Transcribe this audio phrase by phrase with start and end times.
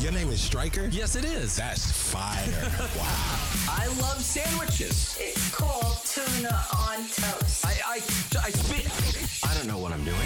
[0.00, 0.86] Your name is Stryker?
[0.92, 1.56] Yes, it is.
[1.56, 2.44] That's fire.
[2.96, 3.38] wow.
[3.68, 5.18] I love sandwiches.
[5.20, 7.66] It's called tuna on toast.
[7.66, 9.44] I, I, I spit.
[9.44, 10.16] I don't know what I'm doing.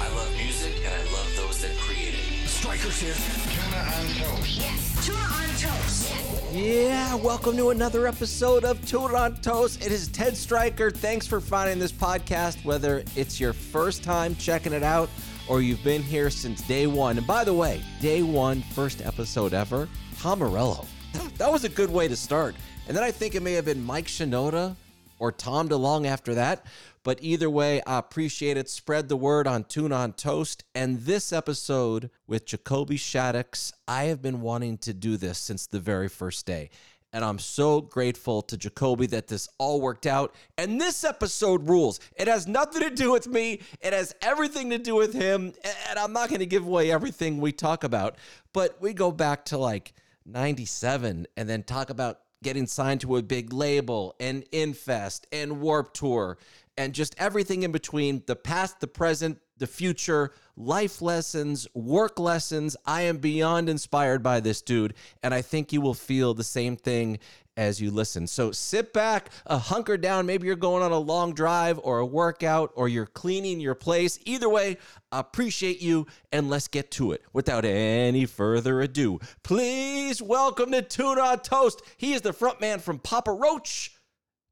[0.00, 2.48] I love music and I love those that create it.
[2.48, 3.14] Stryker's here.
[3.54, 4.58] Tuna on toast.
[4.58, 6.52] Yes, tuna on toast.
[6.52, 9.86] Yeah, welcome to another episode of Tuna on Toast.
[9.86, 10.90] It is Ted Stryker.
[10.90, 15.08] Thanks for finding this podcast, whether it's your first time checking it out
[15.48, 17.18] or you've been here since day one.
[17.18, 20.86] And by the way, day one, first episode ever, Tom Morello.
[21.38, 22.54] That was a good way to start.
[22.88, 24.74] And then I think it may have been Mike Shinoda
[25.18, 26.64] or Tom DeLonge after that.
[27.04, 28.68] But either way, I appreciate it.
[28.68, 30.64] Spread the word on Tuna on Toast.
[30.74, 35.78] And this episode with Jacoby Shaddix, I have been wanting to do this since the
[35.78, 36.70] very first day.
[37.16, 40.34] And I'm so grateful to Jacoby that this all worked out.
[40.58, 41.98] And this episode rules.
[42.14, 45.54] It has nothing to do with me, it has everything to do with him.
[45.88, 48.16] And I'm not going to give away everything we talk about,
[48.52, 49.94] but we go back to like
[50.26, 55.96] 97 and then talk about getting signed to a big label and Infest and Warped
[55.96, 56.36] Tour
[56.76, 62.76] and just everything in between the past, the present, the future, life lessons, work lessons.
[62.84, 66.76] I am beyond inspired by this dude, and I think you will feel the same
[66.76, 67.18] thing
[67.56, 68.26] as you listen.
[68.26, 70.26] So sit back, uh, hunker down.
[70.26, 74.18] Maybe you're going on a long drive or a workout or you're cleaning your place.
[74.24, 74.76] Either way,
[75.10, 77.22] appreciate you, and let's get to it.
[77.32, 81.82] Without any further ado, please welcome to Tuna Toast.
[81.96, 83.96] He is the front man from Papa Roach,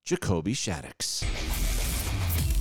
[0.05, 1.25] Jacoby Shaddix.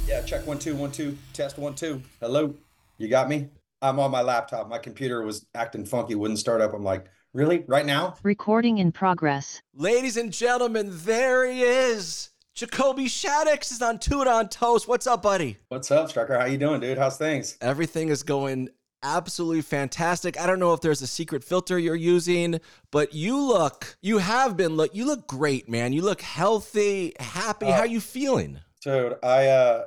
[0.08, 2.02] Yeah, check one two one two test one two.
[2.20, 2.54] Hello,
[2.98, 3.48] you got me.
[3.82, 4.68] I'm on my laptop.
[4.68, 6.74] My computer was acting funky, wouldn't start up.
[6.74, 8.16] I'm like, really, right now?
[8.22, 9.62] Recording in progress.
[9.74, 12.30] Ladies and gentlemen, there he is.
[12.54, 14.88] Jacoby Shaddix is on Tuna on Toast.
[14.88, 15.58] What's up, buddy?
[15.70, 16.38] What's up, Stryker?
[16.38, 16.98] How you doing, dude?
[16.98, 17.58] How's things?
[17.62, 18.70] Everything is going
[19.02, 20.40] absolutely fantastic.
[20.40, 22.60] I don't know if there's a secret filter you're using,
[22.92, 25.94] but you look, you have been look, you look great, man.
[25.94, 27.68] You look healthy, happy.
[27.68, 28.60] How are you feeling?
[28.82, 29.86] Dude, I uh,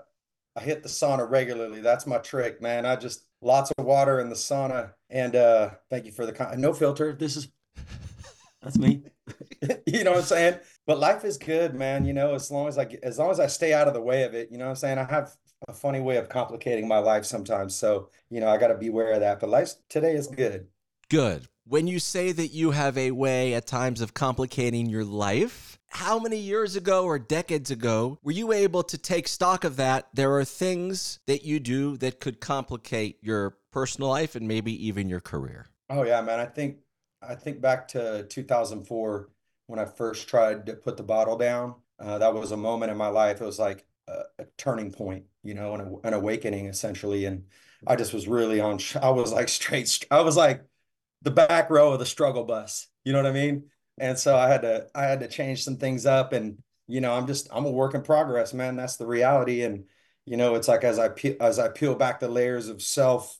[0.57, 1.81] I hit the sauna regularly.
[1.81, 2.87] That's my trick, man.
[2.87, 6.61] I just lots of water in the sauna, and uh, thank you for the con-
[6.61, 7.13] no filter.
[7.13, 7.49] This is
[8.63, 9.03] that's me.
[9.87, 10.59] you know what I'm saying?
[10.87, 12.05] But life is good, man.
[12.07, 14.01] You know, as long as I get- as long as I stay out of the
[14.01, 14.51] way of it.
[14.51, 14.99] You know what I'm saying?
[14.99, 15.37] I have
[15.69, 18.89] a funny way of complicating my life sometimes, so you know I got to be
[18.89, 19.41] aware of that.
[19.41, 20.69] But life today is good.
[21.11, 21.49] Good.
[21.67, 26.19] When you say that you have a way at times of complicating your life, how
[26.19, 30.09] many years ago or decades ago were you able to take stock of that?
[30.13, 35.09] There are things that you do that could complicate your personal life and maybe even
[35.09, 35.69] your career.
[35.89, 36.41] Oh yeah, man.
[36.41, 36.79] I think
[37.23, 39.31] I think back to 2004
[39.67, 41.77] when I first tried to put the bottle down.
[41.99, 43.41] Uh, that was a moment in my life.
[43.41, 47.25] It was like a, a turning point, you know, an, an awakening essentially.
[47.25, 47.45] And
[47.87, 48.79] I just was really on.
[49.03, 50.05] I was like straight.
[50.11, 50.65] I was like
[51.23, 52.89] the back row of the struggle bus.
[53.05, 53.71] You know what I mean?
[53.99, 56.33] And so I had to I had to change some things up.
[56.33, 58.77] And you know, I'm just I'm a work in progress, man.
[58.77, 59.63] That's the reality.
[59.63, 59.85] And
[60.25, 63.39] you know, it's like as I pe- as I peel back the layers of self,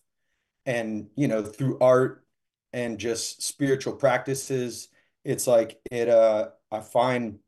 [0.65, 2.25] and you know, through art
[2.73, 4.89] and just spiritual practices
[5.25, 7.39] it's like it uh i find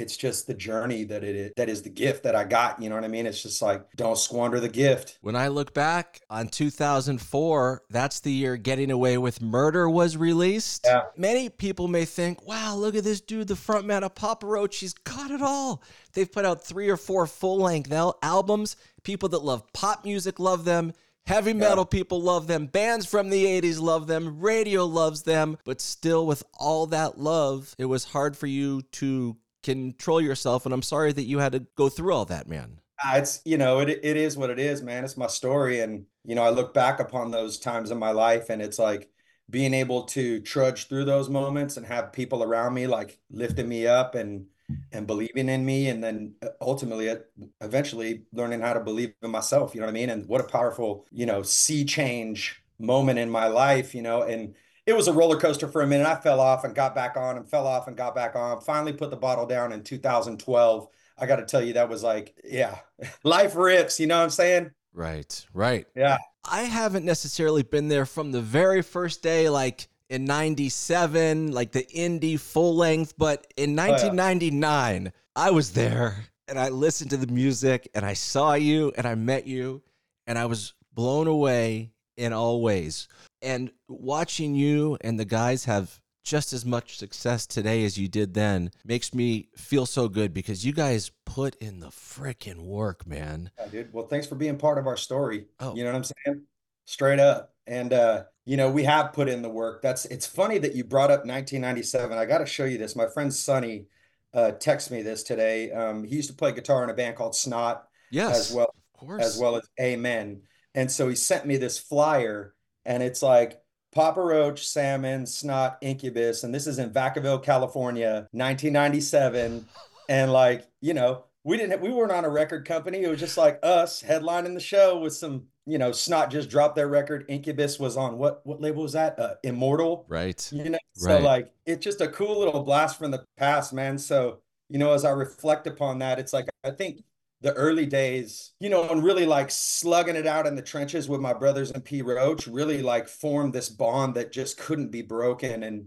[0.00, 2.88] it's just the journey that it is that is the gift that i got you
[2.88, 6.20] know what i mean it's just like don't squander the gift When I look back
[6.30, 10.86] on 2004, that's the year Getting Away with Murder was released.
[10.86, 11.02] Yeah.
[11.16, 14.78] Many people may think, wow, look at this dude, the front man of Papa Roach.
[14.78, 15.82] He's got it all.
[16.12, 18.76] They've put out three or four full length albums.
[19.02, 20.92] People that love pop music love them.
[21.26, 22.66] Heavy metal people love them.
[22.66, 24.40] Bands from the 80s love them.
[24.40, 25.58] Radio loves them.
[25.64, 30.64] But still, with all that love, it was hard for you to control yourself.
[30.64, 32.80] And I'm sorry that you had to go through all that, man.
[33.02, 36.04] Uh, it's you know it it is what it is man it's my story and
[36.22, 39.08] you know i look back upon those times in my life and it's like
[39.48, 43.86] being able to trudge through those moments and have people around me like lifting me
[43.86, 44.44] up and
[44.92, 47.16] and believing in me and then uh, ultimately uh,
[47.62, 50.44] eventually learning how to believe in myself you know what i mean and what a
[50.44, 54.54] powerful you know sea change moment in my life you know and
[54.90, 56.06] it was a roller coaster for a minute.
[56.06, 58.60] I fell off and got back on and fell off and got back on.
[58.60, 60.88] Finally put the bottle down in 2012
[61.18, 62.78] i got to tell you that was like yeah
[63.24, 64.70] life rips you know what i'm saying?
[64.92, 65.86] Right, right.
[65.94, 66.18] yeah.
[66.44, 71.84] I haven't necessarily been there from the very first day, like in 97, like the
[71.84, 73.90] indie full length, but in oh, yeah.
[73.90, 79.06] 1999, I was there and I listened to the music and I saw you and
[79.06, 79.82] I met you
[80.26, 83.08] and I was blown away in all ways.
[83.42, 88.34] And watching you and the guys have just as much success today as you did
[88.34, 93.50] then makes me feel so good because you guys put in the freaking work, man.
[93.58, 93.92] Yeah, dude.
[93.92, 95.46] Well, thanks for being part of our story.
[95.58, 95.74] Oh.
[95.74, 96.42] You know what I'm saying?
[96.90, 97.54] straight up.
[97.66, 99.80] And uh, you know, we have put in the work.
[99.80, 102.18] That's it's funny that you brought up 1997.
[102.18, 102.96] I got to show you this.
[102.96, 103.86] My friend Sonny
[104.34, 105.70] uh texted me this today.
[105.70, 109.00] Um, he used to play guitar in a band called Snot Yes, as well of
[109.00, 109.24] course.
[109.24, 110.42] as well as Amen.
[110.74, 113.60] And so he sent me this flyer, and it's like
[113.92, 119.66] Papa Roach, Salmon, Snot, Incubus, and this is in Vacaville, California, 1997.
[120.08, 123.02] And like, you know, we didn't we weren't on a record company.
[123.02, 126.76] It was just like us headlining the show with some, you know, Snot just dropped
[126.76, 127.24] their record.
[127.28, 129.18] Incubus was on what what label was that?
[129.18, 130.04] Uh, Immortal.
[130.08, 130.46] Right.
[130.52, 131.22] You know, so Right.
[131.22, 133.98] like it's just a cool little blast from the past, man.
[133.98, 137.04] So, you know, as I reflect upon that, it's like I think
[137.42, 141.20] the early days, you know, and really like slugging it out in the trenches with
[141.20, 145.62] my brothers and P Roach really like formed this bond that just couldn't be broken.
[145.62, 145.86] And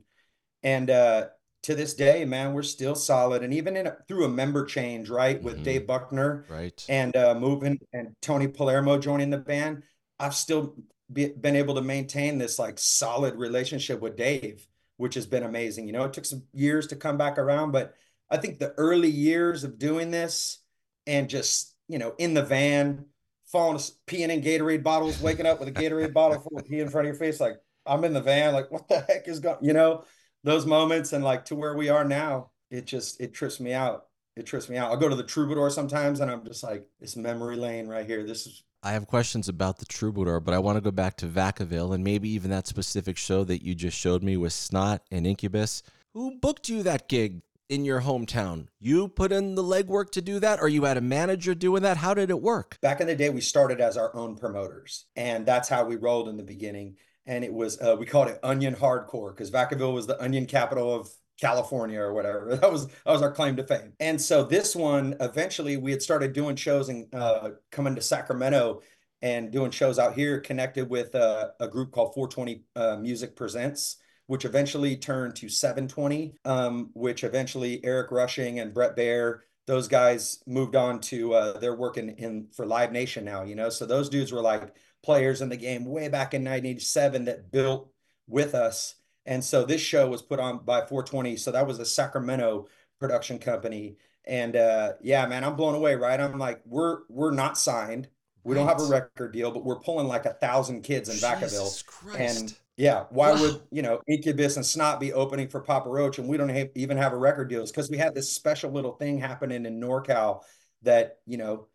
[0.64, 1.28] and uh
[1.64, 3.42] to this day, man, we're still solid.
[3.42, 5.64] And even in a, through a member change, right, with Mhm.
[5.64, 6.84] Dave Buckner Right.
[6.90, 9.84] and uh moving and Tony Palermo joining the band,
[10.20, 10.76] I've still
[11.12, 14.68] be, been able to maintain this like solid relationship with Dave,
[14.98, 15.88] which has been amazing.
[15.88, 17.94] You know, it took some years to come back around, but
[18.30, 20.60] I think the early years of doing this
[21.08, 23.06] and just, you know, in the van,
[23.46, 26.90] falling, peeing in Gatorade bottles, waking up with a Gatorade bottle full of pee in
[26.90, 29.58] front of your face, like I'm in the van, like what the heck is going,
[29.62, 30.04] you know,
[30.44, 34.08] those moments and like to where we are now, it just it trips me out.
[34.36, 34.90] It trips me out.
[34.90, 38.26] I'll go to the Troubadour sometimes and I'm just like, it's memory lane right here.
[38.26, 41.28] This is I have questions about the Troubadour, but I want to go back to
[41.28, 45.26] Vacaville and maybe even that specific show that you just showed me with Snot and
[45.26, 45.84] Incubus.
[46.14, 48.68] Who booked you that gig in your hometown?
[48.80, 51.98] You put in the legwork to do that, or you had a manager doing that?
[51.98, 52.78] How did it work?
[52.82, 56.28] back in the day we started as our own promoters and that's how we rolled
[56.28, 56.96] in the beginning
[57.26, 60.94] and it was uh, we called it onion hardcore because vacaville was the onion capital
[60.94, 64.76] of california or whatever that was that was our claim to fame and so this
[64.76, 68.82] one eventually we had started doing shows and uh, coming to sacramento
[69.22, 73.98] and doing shows out here connected with uh, a group called 420 uh, music presents
[74.28, 80.44] which eventually turned to 720 um, which eventually eric rushing and brett baer those guys
[80.46, 83.70] moved on to uh, they're working in for Live Nation now, you know.
[83.70, 87.90] So those dudes were like players in the game way back in 1987 that built
[88.28, 88.96] with us.
[89.26, 91.38] And so this show was put on by 420.
[91.38, 92.68] So that was a Sacramento
[93.00, 93.98] production company.
[94.26, 96.20] And uh, yeah, man, I'm blown away, right?
[96.20, 98.10] I'm like, we're we're not signed.
[98.44, 101.42] We don't have a record deal, but we're pulling like a thousand kids in Vacaville.
[101.64, 102.40] Jesus Christ.
[102.42, 103.42] And yeah, why Wow.
[103.42, 106.70] would, you know, Incubus and Snot be opening for Papa Roach and we don't have,
[106.76, 107.62] even have a record deal?
[107.62, 110.42] It's because we had this special little thing happening in NorCal
[110.82, 111.68] that, you know,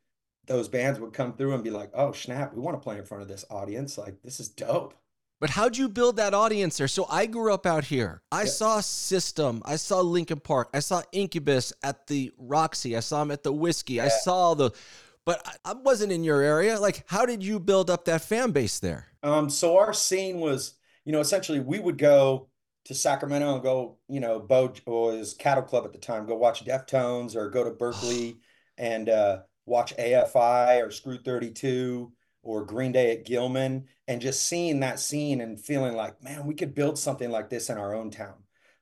[0.46, 3.04] those bands would come through and be like, oh, snap, we want to play in
[3.04, 3.96] front of this audience.
[3.98, 4.94] Like, this is dope.
[5.40, 6.88] But how'd you build that audience there?
[6.88, 8.22] So I grew up out here.
[8.32, 8.48] I Yeah.
[8.48, 9.62] saw System.
[9.64, 10.68] I saw Linkin Park.
[10.74, 12.96] I saw Incubus at the Roxy.
[12.96, 14.00] I saw them at the Whiskey.
[14.00, 14.18] I Yeah.
[14.24, 14.72] saw the,
[15.28, 16.80] but I, wasn't in your area.
[16.80, 19.08] Like, how did you build up that fan base there?
[19.22, 20.72] Um, so our scene was,
[21.04, 22.48] you know, essentially we would go
[22.86, 26.64] to Sacramento and go, you know, Bo was Cattle Club at the time, go watch
[26.64, 28.38] Deftones or go to Berkeley
[28.78, 32.10] and uh, watch AFI or Screw 32
[32.42, 36.54] or Green Day at Gilman and just seeing that scene and feeling like, man, we
[36.54, 38.36] could build something like this in our own town.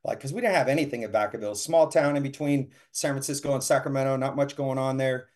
[0.05, 3.65] Like, because we didn't have anything at Vacaville, small town in between San Francisco and
[3.65, 5.27] Sacramento, not much going on there.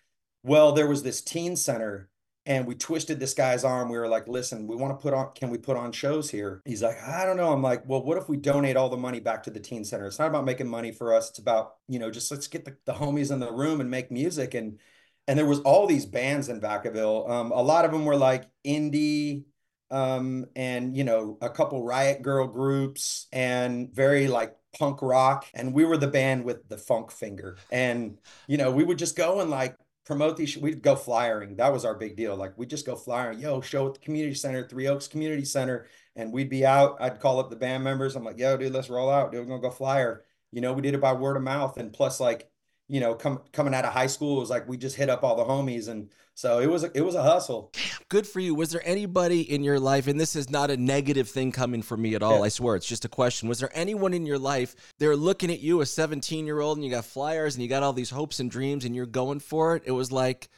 [0.43, 2.09] Well, there was this teen center
[2.47, 3.91] and we twisted this guy's arm.
[3.91, 6.63] We were like, listen, we want to put on, can we put on shows here?
[6.65, 7.53] He's like, I don't know.
[7.53, 10.07] I'm like, well, what if we donate all the money back to the teen center?
[10.07, 11.31] It's not about making money for us.
[11.31, 14.11] It's about, you know, just let's get the, the homies in the room and make
[14.11, 14.55] music.
[14.55, 14.81] And,
[15.29, 17.29] and there was all these bands in Vacaville.
[17.29, 19.45] Um, a lot of them were like indie,
[19.91, 25.47] um, and, you know, a couple Riot Girl groups and very like punk rock.
[25.53, 27.59] And we were the band with the funk finger.
[27.71, 28.19] And,
[28.49, 30.57] you know, we would just go and like, promote these.
[30.57, 31.57] We'd go flyering.
[31.57, 32.37] That was our big deal.
[32.37, 33.39] Like we just go flyering.
[33.39, 36.97] Yo, show at the community center, Three Oaks Community Center, and we'd be out.
[37.01, 38.17] I'd call up the band members.
[38.17, 39.33] I'm like, yo, dude, let's roll out.
[39.33, 40.25] Dude, we're gonna go flyer.
[40.53, 42.51] You know, we did it by word of mouth, and plus, like,
[42.91, 45.23] you know, come coming out of high school, it was like we just hit up
[45.25, 47.71] all the homies, and so it was a, it was a hustle.
[48.09, 48.55] Good for you.
[48.55, 52.03] Was there anybody in your life, and this is not a negative thing coming from
[52.03, 52.45] me at all, Yeah.
[52.45, 53.49] I swear, it's just a question.
[53.49, 56.85] Was there anyone in your life, they're looking at you, a 17 year old, and
[56.85, 59.77] you got flyers and you got all these hopes and dreams and you're going for
[59.77, 59.83] it?
[59.87, 60.49] It was like,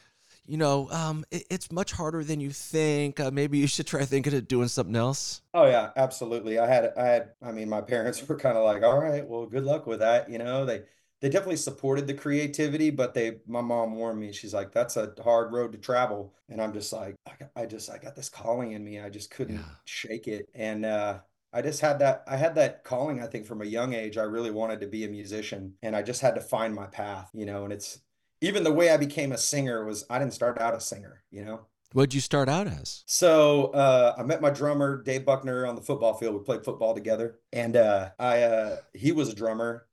[0.47, 3.19] you know, um, it- it's much harder than you think.
[3.19, 5.41] Uh, maybe you should try thinking of doing something else.
[5.53, 6.59] Oh yeah, absolutely.
[6.59, 9.45] I had I had I mean my parents were kind of like, all right, well,
[9.45, 10.29] good luck with that.
[10.29, 10.83] You know, they
[11.23, 14.33] they definitely supported the creativity, but they my mom warned me.
[14.33, 16.33] She's like, that's a hard road to travel.
[16.49, 18.99] And I'm just like, I, got- I just I got this calling in me.
[18.99, 19.63] I just couldn't Yeah.
[19.85, 20.49] shake it.
[20.53, 21.19] And uh
[21.53, 24.17] I just had that I had that calling, I think, from a young age.
[24.17, 27.29] I really wanted to be a musician and I just had to find my path,
[27.33, 28.01] you know, and it's
[28.41, 31.45] even the way I became a singer was I didn't start out a singer, you
[31.45, 31.61] know.
[31.93, 33.03] What'd you start out as?
[33.05, 36.33] So uh, I met my drummer Dave Buckner on the football field.
[36.35, 39.85] We played football together, and uh, I uh, he was a drummer.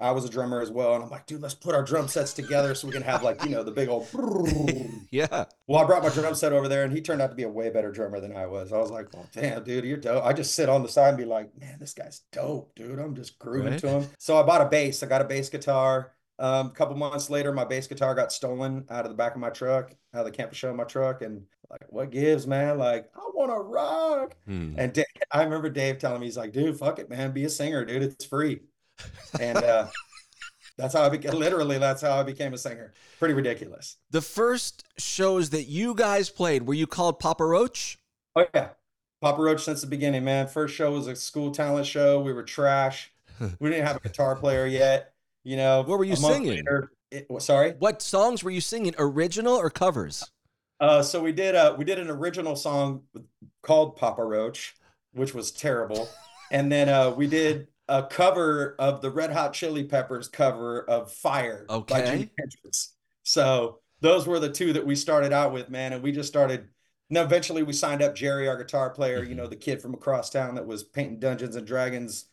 [0.00, 2.32] I was a drummer as well, and I'm like, dude, let's put our drum sets
[2.32, 4.06] together so we can have like you know the big old.
[5.10, 5.46] Yeah.
[5.66, 7.48] Well, I brought my drum set over there, and he turned out to be a
[7.48, 8.72] way better drummer than I was.
[8.74, 11.16] I was like, "Oh, damn, dude, you're dope." I just sit on the side and
[11.16, 13.80] be like, "Man, this guy's dope, dude." I'm just grooving Right.
[13.80, 14.06] to him.
[14.18, 15.02] So I bought a bass.
[15.02, 16.12] I got a bass guitar.
[16.38, 19.40] Um, a couple months later, my bass guitar got stolen out of the back of
[19.40, 22.76] my truck, out of the campus show of my truck, and like, what gives, man?
[22.78, 24.36] Like, I want to rock.
[24.46, 24.74] Hmm.
[24.76, 27.50] And Dave, I remember Dave telling me, he's like, "Dude, fuck it, man, be a
[27.50, 28.02] singer, dude.
[28.02, 28.60] It's free."
[29.40, 29.86] And uh,
[30.76, 31.32] that's how I became.
[31.32, 32.92] Literally, that's how I became a singer.
[33.18, 33.96] Pretty ridiculous.
[34.10, 37.98] The first shows that you guys played, were you called Papa Roach?
[38.36, 38.68] Oh yeah,
[39.20, 40.46] Papa Roach since the beginning, man.
[40.48, 42.20] First show was a school talent show.
[42.20, 43.12] We were trash.
[43.60, 45.12] We didn't have a guitar player yet.
[45.44, 46.50] You know, What were you singing?
[46.50, 47.72] later- it- sorry.
[47.78, 48.94] What songs were you singing?
[48.98, 50.30] Original or covers?
[50.80, 53.02] Uh, so we did uh we did an original song
[53.62, 54.74] called Papa Roach,
[55.12, 56.08] which was terrible,
[56.50, 61.12] and then uh we did a cover of the Red Hot Chili Peppers cover of
[61.12, 62.94] Fire by Jimi Hendrix.
[63.22, 66.68] So those were the two that we started out with, man, and we just started.
[67.10, 70.28] Now, eventually, we signed up Jerry, our guitar player, you know, the kid from across
[70.28, 72.26] town that was painting Dungeons and Dragons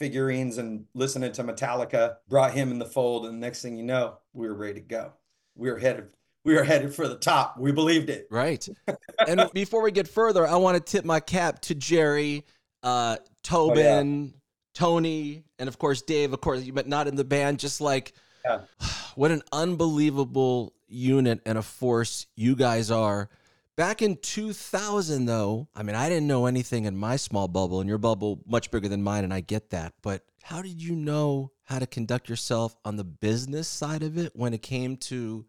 [0.00, 2.16] figurines and listening to Metallica.
[2.28, 5.12] Brought him in the fold, and next thing you know, we were ready to go.
[5.56, 6.08] We were headed,
[6.44, 7.58] we were headed for the top.
[7.58, 8.26] We believed it.
[8.30, 8.66] Right.
[9.28, 12.46] and before we get further, I want to tip my cap to Jerry,
[12.82, 14.32] uh, Tobin,
[14.74, 16.32] Tony, and of course Dave.
[16.32, 17.58] Of course, but not in the band.
[17.58, 18.12] Just like
[18.44, 18.60] Yeah.
[19.14, 23.28] what an unbelievable unit and a force you guys are.
[23.76, 27.88] Back in 2000, though, I mean, I didn't know anything in my small bubble, and
[27.88, 29.94] your bubble much bigger than mine, and I get that.
[30.02, 34.32] But how did you know how to conduct yourself on the business side of it
[34.34, 35.46] when it came to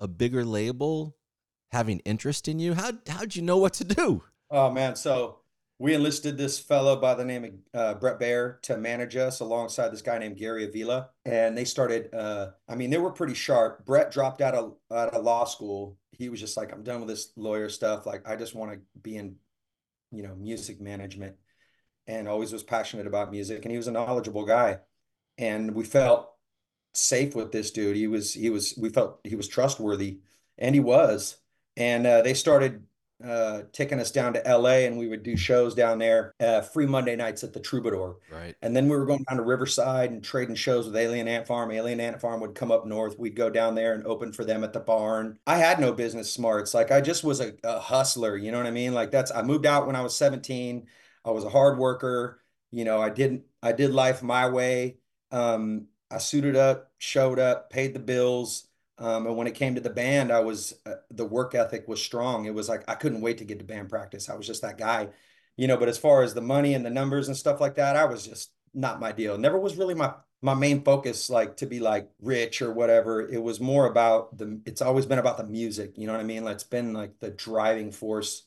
[0.00, 1.16] a bigger label
[1.70, 2.74] having interest in you?
[2.74, 4.24] How how'd you know what to do?
[4.50, 5.39] Oh man, so
[5.80, 9.88] we enlisted this fellow by the name of uh, Brett Baer to manage us alongside
[9.88, 12.14] this guy named Gary Avila, and they started.
[12.14, 13.86] Uh, I mean, they were pretty sharp.
[13.86, 15.96] Brett dropped out of out of law school.
[16.10, 18.04] He was just like, "I'm done with this lawyer stuff.
[18.04, 19.36] Like, I just want to be in,
[20.12, 21.36] you know, music management,"
[22.06, 23.64] and always was passionate about music.
[23.64, 24.80] And he was a knowledgeable guy,
[25.38, 26.28] and we felt
[26.92, 27.96] safe with this dude.
[27.96, 30.18] He was he was we felt he was trustworthy,
[30.58, 31.38] and he was.
[31.76, 32.82] And uh, they started
[33.24, 36.86] uh, taking us down to LA and we would do shows down there, uh, free
[36.86, 38.16] Monday nights at the Troubadour.
[38.30, 38.56] Right.
[38.62, 41.70] And then we were going down to Riverside and trading shows with Alien Ant Farm.
[41.70, 43.18] Alien Ant Farm would come up north.
[43.18, 45.38] We'd go down there and open for them at the barn.
[45.46, 46.74] I had no business smarts.
[46.74, 48.36] Like I just was a, a hustler.
[48.36, 48.94] You know what I mean?
[48.94, 50.86] Like that's, I moved out when I was 17.
[51.24, 52.40] I was a hard worker.
[52.70, 54.98] You know, I didn't, I did life my way.
[55.30, 58.66] Um, I suited up, showed up, paid the bills.
[59.00, 62.02] Um, and when it came to the band, I was uh, the work ethic was
[62.02, 62.44] strong.
[62.44, 64.28] It was like I couldn't wait to get to band practice.
[64.28, 65.08] I was just that guy,
[65.56, 65.76] you know.
[65.78, 68.26] But as far as the money and the numbers and stuff like that, I was
[68.26, 69.38] just not my deal.
[69.38, 73.26] Never was really my my main focus, like to be like rich or whatever.
[73.28, 74.60] It was more about the.
[74.66, 75.96] It's always been about the music.
[75.96, 76.44] You know what I mean?
[76.44, 78.44] Like, it's been like the driving force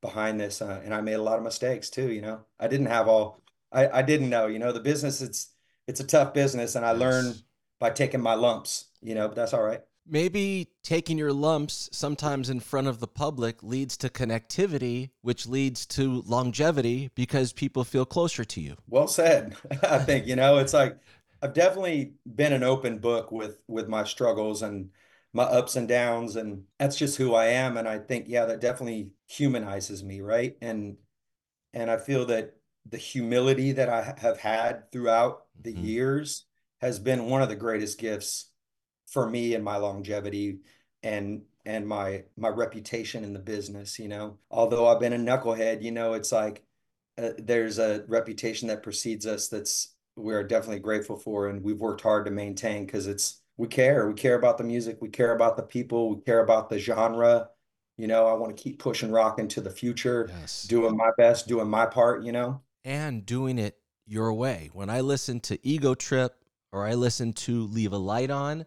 [0.00, 0.62] behind this.
[0.62, 2.10] Uh, and I made a lot of mistakes too.
[2.12, 3.42] You know, I didn't have all.
[3.72, 4.46] I I didn't know.
[4.46, 5.20] You know, the business.
[5.22, 5.52] It's
[5.86, 7.42] it's a tough business, and I learned
[7.80, 8.86] by taking my lumps.
[9.02, 9.82] You know, but that's all right.
[10.08, 15.84] Maybe taking your lumps sometimes in front of the public leads to connectivity, which leads
[15.86, 18.76] to longevity because people feel closer to you.
[18.86, 19.56] Well said.
[19.82, 20.98] I think, you know, it's like
[21.42, 24.90] I've definitely been an open book with with my struggles and
[25.32, 28.60] my ups and downs and that's just who I am and I think yeah, that
[28.60, 30.56] definitely humanizes me, right?
[30.62, 30.96] And
[31.74, 32.56] and I feel that
[32.88, 35.86] the humility that I have had throughout the Mhm.
[35.86, 36.46] years
[36.80, 38.50] has been one of the greatest gifts
[39.06, 40.58] for me and my longevity
[41.02, 44.38] and and my my reputation in the business, you know.
[44.50, 46.64] Although I've been a knucklehead, you know, it's like
[47.18, 52.00] uh, there's a reputation that precedes us that's we're definitely grateful for and we've worked
[52.00, 55.56] hard to maintain because it's we care we care about the music we care about
[55.58, 57.48] the people we care about the genre
[57.98, 60.62] you know i want to keep pushing rock into the future Yes.
[60.62, 64.70] doing my best doing my part you know and doing it your way.
[64.72, 66.34] When I listen to Ego Trip
[66.72, 68.64] or I listen to Leave a Light On,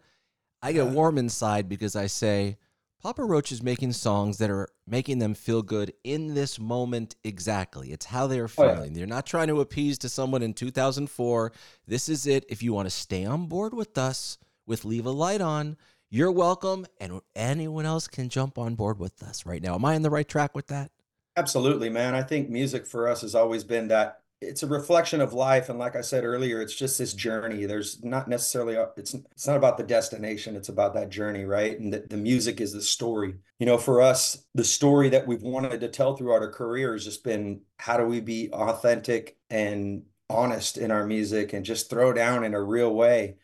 [0.62, 2.58] I get warm inside because I say,
[3.02, 7.92] Papa Roach is making songs that are making them feel good in this moment exactly.
[7.92, 8.74] It's how they're Oh, yeah.
[8.74, 8.92] feeling.
[8.92, 11.52] They're not trying to appease to someone in 2004.
[11.86, 12.44] This is it.
[12.50, 14.36] If you want to stay on board with us
[14.66, 15.78] with Leave a Light On,
[16.10, 16.86] you're welcome.
[17.00, 19.76] And anyone else can jump on board with us right now.
[19.76, 20.90] Am I on the right track with that?
[21.36, 25.34] absolutely man i think music for us has always been that it's a reflection of
[25.34, 27.66] life and like I said earlier it's just this journey.
[27.66, 31.78] There's not necessarily a, it's it's not about the destination it's about that journey right?
[31.78, 33.34] And the, the music is the story.
[33.58, 37.04] You know for us the story that we've wanted to tell throughout our career has
[37.04, 42.12] just been how do we be authentic and honest in our music and just throw
[42.12, 43.36] down in a real way?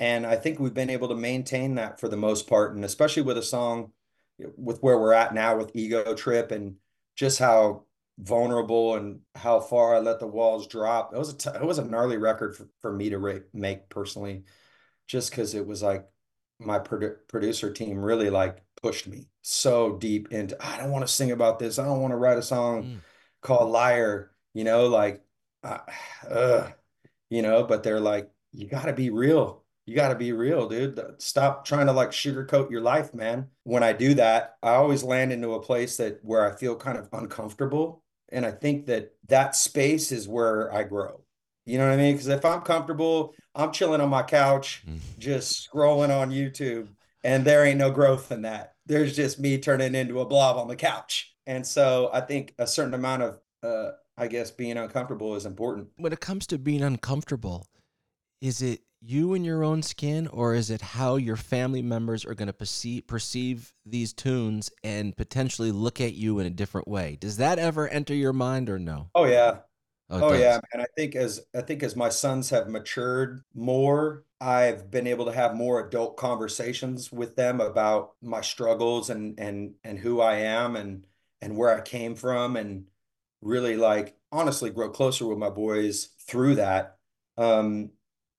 [0.00, 3.22] And I think we've been able to maintain that for the most part and especially
[3.22, 3.92] with a song
[4.56, 6.76] with where we're at now with ego trip and
[7.14, 7.84] just how
[8.20, 11.14] vulnerable and how far I let the walls drop.
[11.14, 13.88] It was a t- it was a gnarly record for, for me to re- make
[13.88, 14.44] personally,
[15.06, 16.06] just because it was like
[16.58, 20.56] my produ- producer team really like pushed me so deep into.
[20.64, 21.78] I don't want to sing about this.
[21.78, 22.98] I don't want to write a song mm.
[23.40, 24.32] called Liar.
[24.52, 25.22] You know, like,
[25.62, 26.68] uh,
[27.30, 27.64] you know.
[27.64, 29.64] But they're like, you got to be real.
[29.86, 31.00] You got to be real, dude.
[31.18, 33.48] Stop trying to like sugarcoat your life, man.
[33.64, 36.98] When I do that, I always land into a place that where I feel kind
[36.98, 41.22] of uncomfortable and I think that that space is where I grow.
[41.66, 42.14] You know what I mean?
[42.14, 44.98] Because if I'm comfortable, I'm chilling on my couch, mm-hmm.
[45.18, 46.88] just scrolling on YouTube,
[47.22, 48.74] and there ain't no growth in that.
[48.86, 51.34] There's just me turning into a blob on the couch.
[51.46, 55.88] And so I think a certain amount of, uh, I guess, being uncomfortable is important.
[55.96, 57.66] When it comes to being uncomfortable,
[58.40, 62.34] is it you in your own skin, or is it how your family members are
[62.34, 67.16] going to perceive perceive these tunes and potentially look at you in a different way?
[67.20, 69.10] Does that ever enter your mind, or no?
[69.14, 69.58] Oh yeah,
[70.10, 74.24] oh, oh yeah, and I think as I think as my sons have matured more,
[74.40, 79.74] I've been able to have more adult conversations with them about my struggles and and
[79.84, 81.06] and who I am and
[81.40, 82.86] and where I came from and
[83.40, 86.98] really like honestly grow closer with my boys through that.
[87.38, 87.90] Um,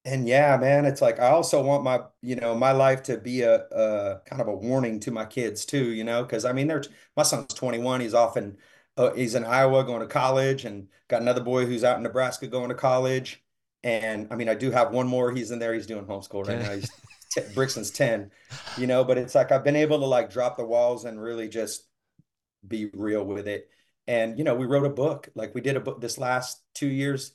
[0.03, 3.41] and yeah, man, it's like I also want my, you know, my life to be
[3.41, 6.67] a, a kind of a warning to my kids too, you know, because I mean,
[6.67, 6.83] they're
[7.15, 8.57] my son's 21, he's off in
[8.97, 12.47] uh, he's in Iowa going to college, and got another boy who's out in Nebraska
[12.47, 13.43] going to college.
[13.83, 15.31] And I mean, I do have one more.
[15.31, 15.73] He's in there.
[15.73, 16.71] He's doing homeschool right now.
[16.71, 16.91] He's
[17.31, 18.31] t- Brixton's 10,
[18.77, 21.47] you know, but it's like I've been able to like drop the walls and really
[21.47, 21.87] just
[22.67, 23.69] be real with it.
[24.07, 25.29] And you know, we wrote a book.
[25.35, 27.33] Like we did a book this last two years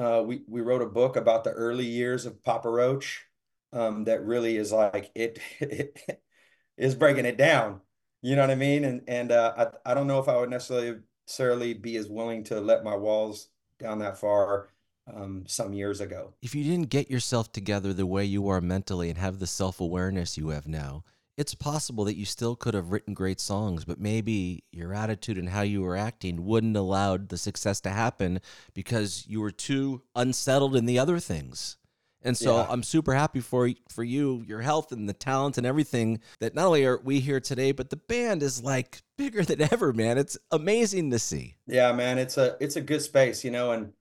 [0.00, 3.26] uh, we we wrote a book about the early years of Papa Roach
[3.72, 6.22] um, that really is like it, it
[6.76, 7.80] is breaking it down.
[8.22, 8.84] You know what I mean?
[8.84, 12.42] And and uh, I I don't know if I would necessarily necessarily be as willing
[12.42, 14.68] to let my walls down that far
[15.14, 16.34] um, some years ago.
[16.42, 19.80] If you didn't get yourself together the way you are mentally and have the self
[19.80, 21.04] awareness you have now,
[21.40, 25.48] it's possible that you still could have written great songs, but maybe your attitude and
[25.48, 28.42] how you were acting wouldn't allowed the success to happen
[28.74, 31.78] because you were too unsettled in the other things.
[32.20, 32.66] And so yeah.
[32.68, 36.66] I'm super happy for for you, your health and the talent and everything that not
[36.66, 40.18] only are we here today, but the band is like bigger than ever, man.
[40.18, 41.54] It's amazing to see.
[41.66, 43.94] Yeah, man, it's a it's a good space, you know, and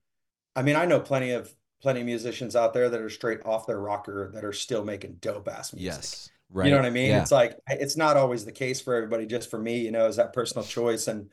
[0.58, 3.66] I mean, I know plenty of plenty of musicians out there that are straight off
[3.66, 5.86] their rocker that are still making dope ass music.
[5.86, 6.30] Yes.
[6.52, 6.66] Right.
[6.66, 7.10] You know what I mean?
[7.10, 7.22] Yeah.
[7.22, 9.26] It's like it's not always the case for everybody.
[9.26, 11.08] Just for me, you know, is that personal choice.
[11.08, 11.30] And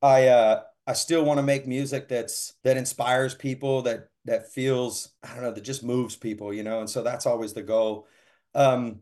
[0.00, 5.10] I uh I still want to make music that's that inspires people, that that feels
[5.22, 6.80] I don't know, that just moves people, you know.
[6.80, 8.06] And so that's always the goal.
[8.54, 9.00] Um,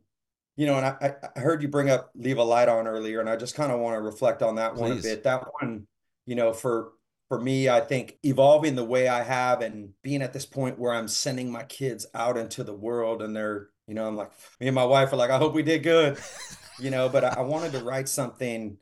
[0.56, 3.28] you know, and I, I heard you bring up leave a light on earlier, and
[3.28, 4.80] I just kind of want to reflect on that Please.
[4.80, 5.24] one a bit.
[5.24, 5.86] That one,
[6.26, 6.92] you know, for
[7.34, 10.92] for me, I think evolving the way I have and being at this point where
[10.92, 14.68] I'm sending my kids out into the world and they're you know, I'm like, me
[14.68, 16.16] and my wife are like, I hope we did good,
[16.78, 18.78] you know, but I, wanted to write something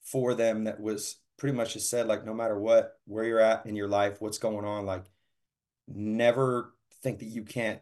[0.00, 3.66] for them that was pretty much just said, like, no matter what, where you're at
[3.66, 5.04] in your life, what's going on, like,
[5.86, 7.80] never think that you can't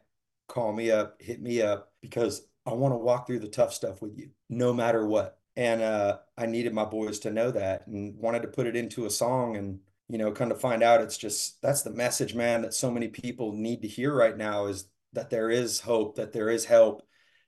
[0.48, 4.02] call me up, hit me up, because I want to walk through the tough stuff
[4.02, 5.38] with you, no matter what.
[5.54, 9.06] And uh, I needed my boys to know that and wanted to put it into
[9.06, 12.62] a song and, you know, kind of find out it's just that's the message, man,
[12.62, 16.32] that so many people need to hear right now is that there is hope, that
[16.32, 17.02] there is help,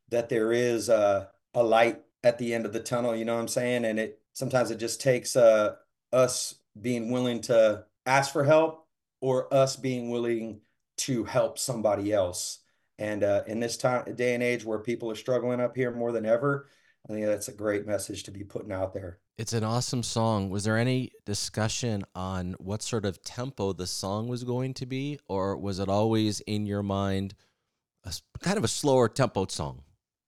[0.08, 3.14] that there is a, a light at the end of the tunnel.
[3.14, 3.84] You know what I'm saying?
[3.84, 5.76] And it sometimes it just takes uh,
[6.12, 8.86] us being willing to ask for help
[9.20, 10.60] or us being willing
[10.96, 12.60] to help somebody else.
[12.98, 16.10] And uh, in this time, day and age where people are struggling up here more
[16.10, 16.68] than ever,
[17.08, 19.20] I think that's a great message to be putting out there.
[19.38, 20.50] It's an awesome song.
[20.50, 25.18] Was there any discussion on what sort of tempo the song was going to be,
[25.28, 27.34] or was it always in your mind?
[28.08, 29.82] a, kind of a slower tempo song.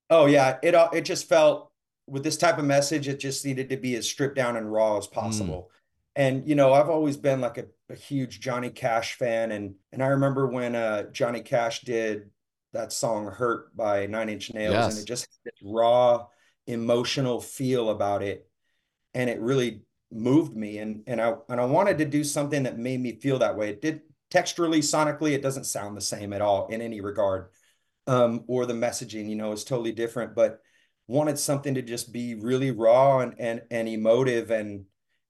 [0.09, 1.70] Oh yeah, it it just felt
[2.07, 4.99] with this type of message, it just needed to be as stripped down and raw
[4.99, 5.70] as possible.
[5.70, 5.77] Mm.
[6.16, 10.03] And you know, I've always been like a, a, huge Johnny Cash fan, and and
[10.03, 12.31] I remember when uh, Johnny Cash did
[12.73, 14.92] that song "Hurt" by Nine Inch Nails, yes.
[14.92, 16.27] and it just had this raw
[16.66, 18.49] emotional feel about it,
[19.14, 20.79] and it really moved me.
[20.79, 23.70] And and I and I wanted to do something that made me feel that way.
[23.70, 27.49] It did texturally, sonically, it doesn't sound the same at all in any regard.
[28.07, 30.61] Um, or the messaging, you know, is totally different, but
[31.07, 34.85] wanted something to just be really raw and and and emotive and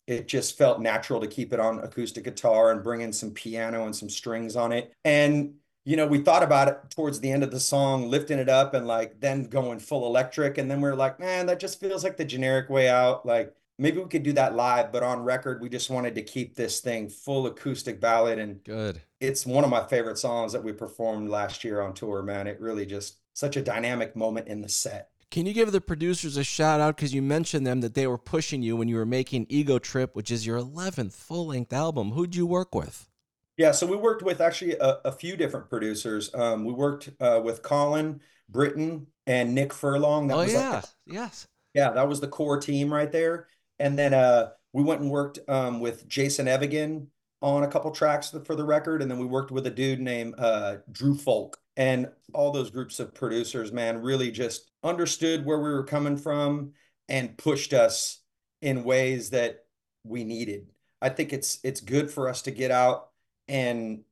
[0.07, 3.85] it just felt natural to keep it on acoustic guitar and bring in some piano
[3.85, 4.93] and some strings on it.
[5.05, 8.49] And you know, we thought about it towards the end of the song, lifting it
[8.49, 10.59] up and like then going full electric.
[10.59, 13.25] And then we are like, man, that just feels like the generic way out.
[13.25, 16.55] Like maybe we could do that live, but on record, we just wanted to keep
[16.55, 18.39] this thing full acoustic ballad.
[18.39, 19.01] And good.
[19.21, 22.47] It's one of my favorite songs that we performed last year on tour, man.
[22.47, 25.09] It really just such a dynamic moment in the set.
[25.31, 28.19] Can you give the producers a shout out because you mentioned them that they were
[28.19, 32.13] pushing you when you were making Ego Trip, which is your 11th full length album?
[32.13, 33.09] Who'd you work with?
[33.57, 36.35] Yeah, so we worked with actually a, a few different producers.
[36.35, 40.27] Um, we worked uh, with Colin Brittain and Nick Furlong.
[40.27, 43.47] That oh was yeah, like yes, yeah, that was the core team right there.
[43.81, 47.09] And then uh, we went and worked um, with Jason Evigan
[47.43, 50.35] on a couple tracks for the record, and then we worked with a dude named
[50.39, 51.59] uh, Drew Fulk.
[51.77, 56.73] And all those groups of producers, man, really just understood where we were coming from
[57.09, 58.21] and pushed us
[58.61, 59.65] in ways that
[60.05, 60.67] we needed.
[61.01, 63.09] I think it's it's good for us to get out
[63.49, 64.03] and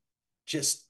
[0.46, 0.87] just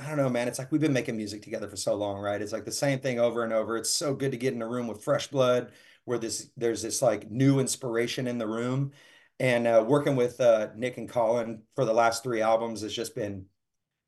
[0.00, 0.48] I don't know, man.
[0.48, 2.42] It's like we've been making music together for so long, right?
[2.42, 3.76] It's like the same thing over and over.
[3.76, 5.72] It's so good to get in a room with fresh blood
[6.08, 8.92] where this there's this like new inspiration in the room.
[9.38, 13.14] And uh, working with uh, Nick and Colin for the last three albums has just
[13.14, 13.44] been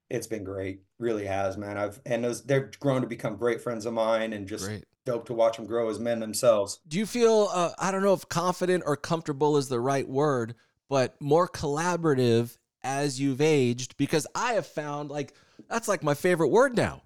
[0.08, 0.80] it's been great.
[0.98, 1.76] Really has, man.
[1.76, 4.84] I've and those, they've grown to become great friends of mine and just great.
[5.04, 6.80] dope to watch them grow as men themselves.
[6.88, 10.54] Do you feel uh, I don't know if confident or comfortable is the right word,
[10.88, 15.34] but more collaborative as you've aged because I have found like
[15.68, 17.02] that's like my favorite word now.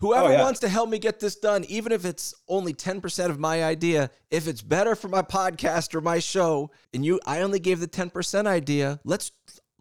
[0.00, 0.42] Whoever oh, yeah.
[0.42, 4.10] wants to help me get this done, even if it's only 10% of my idea,
[4.30, 7.88] if it's better for my podcast or my show, and you I only gave the
[7.88, 9.32] 10% idea, let's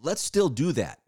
[0.02, 1.00] let's still do that.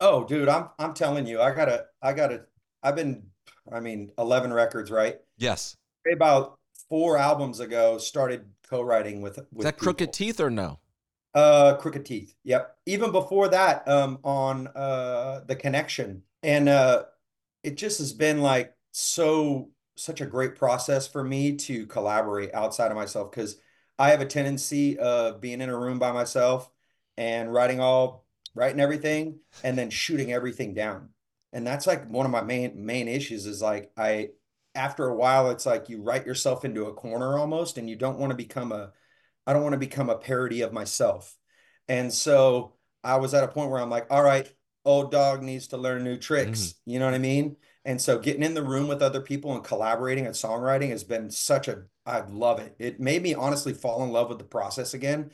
[0.00, 2.46] Oh, dude, I'm I'm telling you, I gotta I gotta
[2.82, 3.24] I've been
[3.70, 5.18] I mean 11 records, right?
[5.36, 5.76] Yes.
[6.10, 9.84] About four albums ago, started co-writing with, with Is that people.
[9.84, 10.78] Crooked Teeth or no?
[11.34, 12.34] Uh, Crooked Teeth.
[12.44, 12.76] Yep.
[12.86, 17.04] Even before that, um, on uh, the connection, and uh,
[17.66, 22.92] it just has been like so such a great process for me to collaborate outside
[22.92, 23.56] of myself because
[23.98, 26.70] I have a tendency of being in a room by myself
[27.16, 28.24] and writing all
[28.54, 31.08] writing everything and then shooting everything down.
[31.52, 34.28] And that's like one of my main main issues is like I
[34.76, 38.18] after a while it's like you write yourself into a corner almost and you don't
[38.18, 38.92] want to become a
[39.44, 41.36] I don't want to become a parody of myself.
[41.88, 44.52] And so I was at a point where I'm like, all right,
[44.86, 46.60] old dog needs to learn new tricks.
[46.60, 47.56] mm You know what I mean?
[47.84, 51.30] And so getting in the room with other people and collaborating and songwriting has been
[51.30, 52.74] such a, I love it.
[52.78, 55.30] It made me honestly fall in love with the process again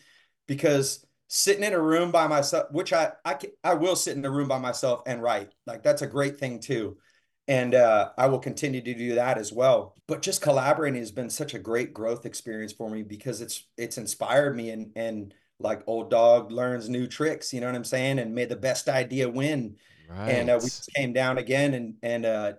[0.46, 4.24] because sitting in a room by myself, which I, I, can, I will sit in
[4.24, 6.98] a room by myself and write like, that's a great thing too
[7.48, 9.96] and uh, I will continue to do that as well.
[10.06, 13.98] But just collaborating has been such a great growth experience for me because it's it's
[13.98, 17.52] inspired me and and like old dog learns new tricks.
[17.52, 18.18] You know what I'm saying?
[18.18, 19.76] And made the best idea win.
[20.08, 20.30] Right.
[20.30, 22.52] And uh, we came down again and and uh,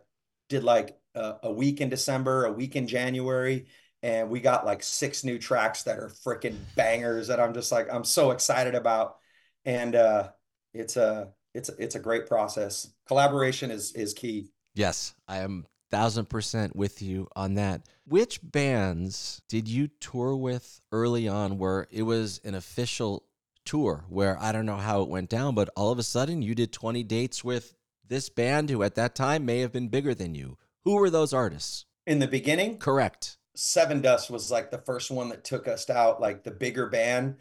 [0.50, 3.68] did like a, a week in December, a week in January,
[4.02, 7.88] and we got like six new tracks that are freaking bangers that I'm just like
[7.92, 9.18] I'm so excited about.
[9.66, 10.30] And uh,
[10.74, 12.92] it's a it's a, it's a great process.
[13.08, 14.52] Collaboration is is key.
[14.76, 17.84] Yes, I am thousand percent with you on that.
[18.08, 23.24] Which bands did you tour with early on where it was an official
[23.64, 26.56] tour where I don't know how it went down, but all of a sudden you
[26.56, 27.76] did 20 dates with
[28.08, 30.58] this band who at that time may have been bigger than you?
[30.84, 31.86] Who were those artists?
[32.08, 32.80] In the beginning?
[32.80, 33.38] Correct.
[33.56, 37.36] Sevendust was like the first one that took us out, like the bigger band.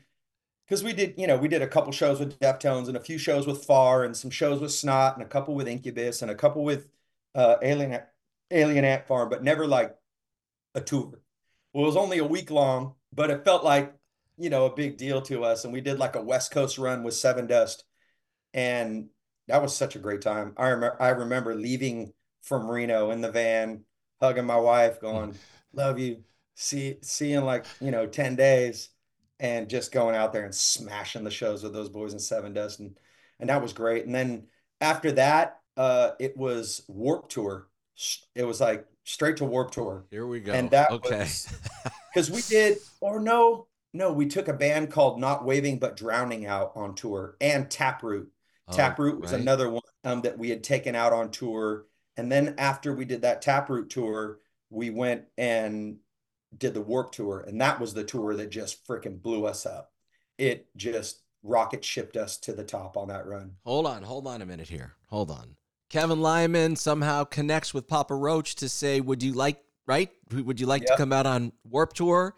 [0.66, 3.16] Because we did, you know, we did a couple shows with Deftones and a few
[3.16, 6.34] shows with Far and some shows with Snot and a couple with Incubus and a
[6.34, 6.88] couple with
[7.34, 8.02] uh, Alien
[8.52, 9.94] Alien Ant Farm, but never like
[10.74, 11.20] a tour.
[11.72, 13.94] Well, it was only a week long, but it felt like
[14.38, 17.02] you know a big deal to us, and we did like a West Coast run
[17.02, 17.82] with Sevendust.
[18.54, 19.08] and
[19.48, 20.54] that was such a great time.
[20.56, 22.12] I remember I remember leaving
[22.42, 23.84] from Reno in the van,
[24.20, 25.34] hugging my wife, going,
[25.72, 28.90] "Love you." See, see in like you know ten days,
[29.40, 32.96] and just going out there and smashing the shows with those boys in Sevendust, and
[33.40, 34.06] and that was great.
[34.06, 34.46] And then
[34.80, 37.68] after that, uh, it was Warped Tour.
[38.34, 40.04] It was like straight to Warped Tour.
[40.10, 40.52] Here we go.
[40.52, 41.28] And that okay.
[42.12, 46.46] because we did, or no, no, we took a band called Not Waving But Drowning
[46.46, 48.30] out on tour, and Taproot.
[48.68, 49.40] Oh, Taproot was right.
[49.40, 51.86] another one um, that we had taken out on tour.
[52.16, 54.38] And then after we did that Taproot tour,
[54.70, 55.98] we went and
[56.56, 59.92] did the Warped Tour, and that was the tour that just freaking blew us up.
[60.38, 63.52] It just rocket shipped us to the top on that run.
[63.64, 64.94] Hold on, hold on a minute here.
[65.08, 65.56] Hold on.
[65.92, 70.10] Kevin Lyman somehow connects with Papa Roach to say, "Would you like right?
[70.32, 72.34] Would you like to come out on Warped Tour?"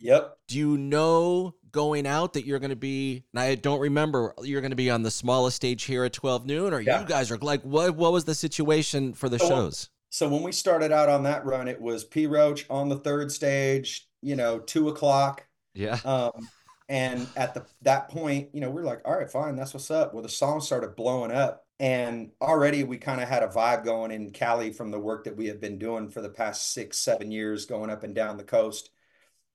[0.00, 0.38] Yep.
[0.48, 3.24] Do you know going out that you're going to be?
[3.34, 4.34] And I don't remember.
[4.42, 7.00] You're going to be on the smallest stage here at 12 noon, or Yeah.
[7.00, 7.94] you guys are like, what?
[7.96, 9.90] What was the situation for the So- shows?
[10.08, 13.30] So when we started out on that run, it was P Roach on the third
[13.30, 15.46] stage, you know, two o'clock.
[15.74, 15.98] Yeah.
[16.04, 16.48] Um,
[16.88, 19.90] and at the that point, you know, we are like, all right, fine, that's what's
[19.90, 20.14] up.
[20.14, 24.10] Well, the song started blowing up, and already we kind of had a vibe going
[24.10, 27.30] in Cali from the work that we have been doing for the past six, seven
[27.30, 28.90] years, going up and down the coast.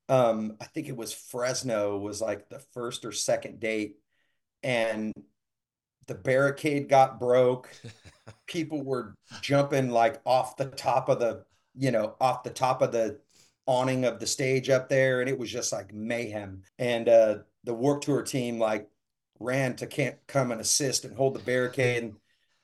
[0.08, 3.98] Um, I think it was Fresno was like the first or second date,
[4.62, 5.14] and
[6.08, 7.70] the barricade got broke.
[8.46, 12.92] People were jumping like off the top of the, you know, off the top of
[12.92, 13.20] the
[13.66, 16.62] awning of the stage up there, and it was just like mayhem.
[16.78, 18.90] And uh, the Warped Tour team like
[19.42, 22.16] ran to can't come and assist and hold the barricade.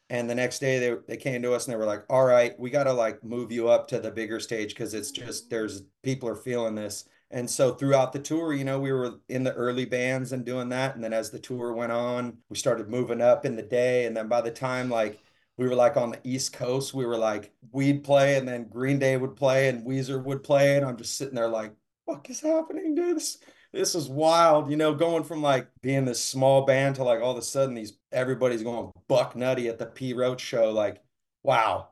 [0.09, 2.57] And, the next day they they came to us and they were like, "All right,
[2.59, 5.83] we got to like move you up to the bigger stage because it's just there's
[6.03, 9.53] people are feeling this." And so throughout the tour, you know, we were in the
[9.53, 10.95] early bands and doing that.
[10.95, 14.05] And then as the tour went on, we started moving up in the day.
[14.05, 15.19] And then by the time like
[15.57, 18.99] we were like on the East Coast, we were like we'd play and then Green
[18.99, 20.77] Day would play and Weezer would play.
[20.77, 21.73] And I'm just sitting there like,
[22.05, 23.17] fuck is happening, dude?
[23.17, 23.39] This
[23.73, 27.32] this is wild, you know, going from like being this small band to like all
[27.32, 30.71] of a sudden these everybody's going buck nutty at the P Roach show.
[30.71, 31.01] Like,
[31.43, 31.89] wow,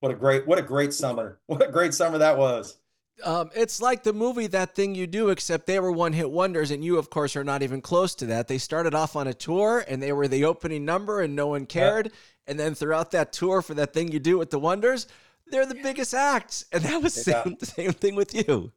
[0.00, 1.40] what a great, what a great summer.
[1.46, 2.78] What a great summer that was.
[3.24, 6.70] Um, it's like the movie That Thing You Do, except they were one hit wonders,
[6.70, 8.46] and you, of course, are not even close to that.
[8.46, 11.66] They started off on a tour and they were the opening number and no one
[11.66, 12.12] cared.
[12.46, 15.08] And then throughout that tour for That Thing You Do with the Wonders,
[15.50, 16.64] they're the biggest acts.
[16.72, 17.42] And that was Yeah.
[17.42, 18.70] same, the same thing with you.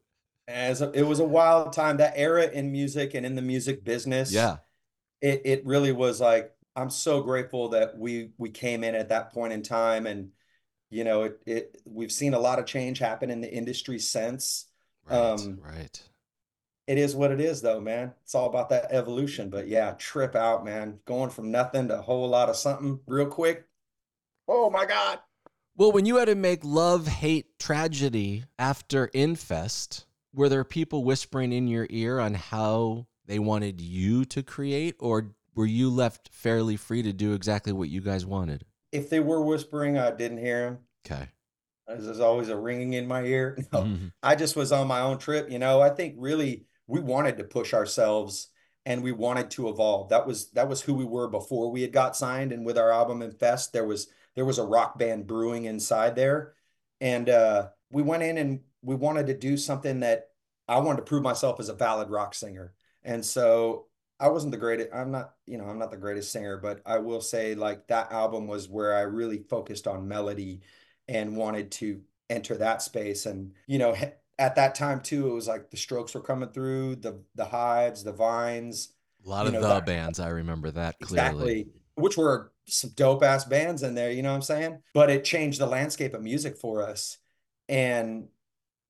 [0.52, 3.84] As a, it was a wild time, that era in music and in the music
[3.84, 4.32] business.
[4.32, 4.58] Yeah.
[5.22, 9.34] it it really was like I'm so grateful that we we came in at that
[9.34, 10.32] point in time and
[10.90, 14.68] you know it it we've seen a lot of change happen in the industry since
[15.10, 15.18] Right.
[15.18, 16.02] Um, right.
[16.88, 20.36] it is what it is though man it's all about that evolution but yeah trip
[20.36, 23.68] out man going from nothing to a whole lot of something real quick
[24.48, 25.20] oh my god
[25.76, 31.52] Well, when you had to make love, hate, tragedy after Infest, were there people whispering
[31.52, 36.76] in your ear on how they wanted you to create, or were you left fairly
[36.78, 38.66] free to do exactly what you guys wanted?
[38.94, 41.30] if they were whispering I didn't hear them Okay.
[41.88, 44.12] there's always a ringing in my ear no Mhm.
[44.22, 45.50] I just was on my own trip.
[45.50, 48.50] You know, I think really we wanted to push ourselves
[48.86, 50.10] and we wanted to evolve.
[50.10, 52.52] That was that was who we were before we had got signed.
[52.52, 56.54] And with our album Infest, there was there was a rock band brewing inside there.
[57.00, 60.30] And uh, we went in and we wanted to do something that
[60.68, 62.74] I wanted to prove myself as a valid rock singer.
[63.04, 63.88] And so
[64.20, 67.00] I wasn't the greatest, I'm not, you know, I'm not the greatest singer, but I
[67.00, 70.62] will say like that album was where I really focused on melody
[71.08, 73.26] and wanted to enter that space.
[73.26, 73.96] And, you know,
[74.40, 78.04] at that time too, it was like the strokes were coming through, the the hives,
[78.04, 78.94] the vines,
[79.26, 81.28] A lot of know, the that- bands, I remember that clearly.
[81.62, 84.82] exactly, which were some dope ass bands in there, you know what I'm saying?
[84.94, 87.18] But it changed the landscape of music for us.
[87.68, 88.28] And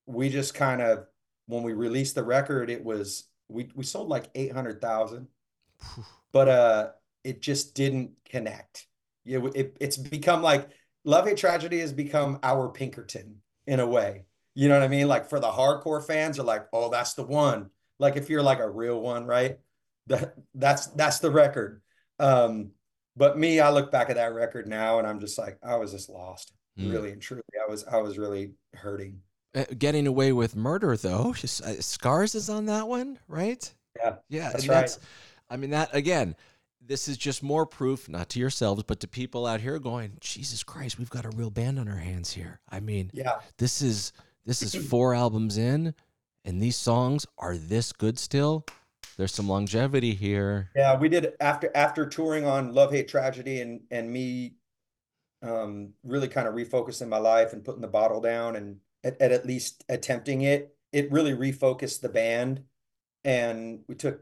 [0.06, 1.06] we just kind of
[1.48, 5.28] when we released the record, it was we we sold like 800,000
[6.32, 6.90] but uh
[7.24, 8.88] it just didn't connect.
[9.26, 10.70] Know, it, it's become like
[11.04, 14.26] Love Hate Tragedy has become our Pinkerton in a way.
[14.56, 15.08] You know what I mean?
[15.08, 17.70] Like for the hardcore fans are like, oh, that's the one.
[18.00, 19.60] Like if you're like a real one, right?
[20.08, 21.82] That that's that's the record.
[22.20, 22.72] Um,
[23.16, 25.92] but me, I look back at that record now and I'm just like, I was
[25.92, 26.54] just lost.
[26.78, 26.92] Hmm.
[26.92, 27.44] Really and truly.
[27.62, 29.20] I was I was really hurting.
[29.54, 33.74] Uh, Getting away with murder, though, uh, Scars is on that one, right?
[33.98, 34.98] Yeah, Yeah, that's right.
[35.50, 36.36] I mean, that again,
[36.80, 40.64] this is just more proof, not to yourselves, but to people out here going, Jesus
[40.64, 42.62] Christ, we've got a real band on our hands here.
[42.70, 43.40] I mean, Yeah.
[43.58, 44.14] this is
[44.46, 45.94] this is four albums in,
[46.46, 48.66] and these songs are this good still.
[49.18, 50.70] There's some longevity here.
[50.76, 54.54] Yeah, we did after after touring on Love Hate Tragedy and and me
[55.42, 59.32] um really kind of refocusing my life and putting the bottle down and at, at
[59.32, 60.76] at least attempting it.
[60.92, 62.64] It really refocused the band
[63.24, 64.22] and we took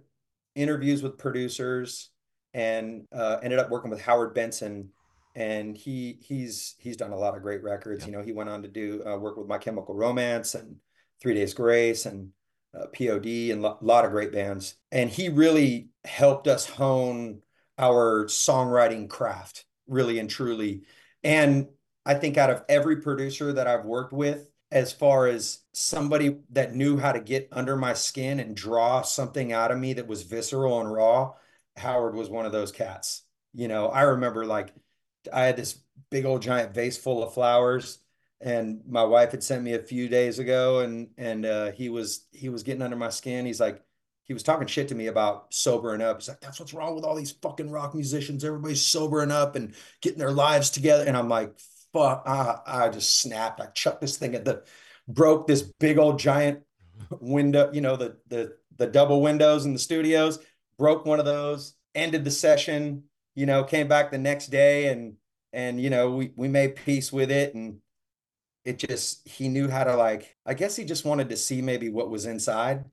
[0.55, 2.09] interviews with producers
[2.53, 4.89] and uh ended up working with Howard Benson
[5.35, 8.01] and he he's he's done a lot of great records.
[8.01, 8.07] Yep.
[8.07, 10.75] You know, he went on to do uh, work with My Chemical Romance and
[11.21, 12.29] Three Days Grace and
[12.77, 14.75] uh, POD and a lot of great bands.
[14.91, 17.41] And he really helped us hone
[17.77, 20.83] our songwriting craft, really and truly.
[21.23, 21.67] And
[22.05, 26.75] I think out of every producer that I've worked with, as far as somebody that
[26.75, 30.23] knew how to get under my skin and draw something out of me that was
[30.23, 31.33] visceral and raw,
[31.77, 33.23] Howard was one of those cats.
[33.53, 34.73] You know, I remember like
[35.33, 35.79] I had this
[36.11, 37.99] big old giant vase full of flowers
[38.41, 42.25] and my wife had sent me a few days ago and and uh, he was
[42.31, 43.45] he was getting under my skin.
[43.45, 43.81] He's like
[44.25, 46.19] he was talking shit to me about sobering up.
[46.19, 48.45] He's like, that's what's wrong with all these fucking rock musicians.
[48.45, 51.03] Everybody's sobering up and getting their lives together.
[51.03, 51.51] And I'm like,
[51.93, 53.61] fuck, I, I just snapped.
[53.61, 54.63] I chucked this thing at the
[55.07, 56.61] broke this big old giant
[57.19, 60.39] window, you know, the the the double windows in the studios,
[60.77, 63.03] broke one of those, ended the session,
[63.35, 65.15] you know, came back the next day and
[65.51, 67.79] and you know, we we made peace with it and
[68.65, 71.89] it just he knew how to like I guess he just wanted to see maybe
[71.89, 72.85] what was inside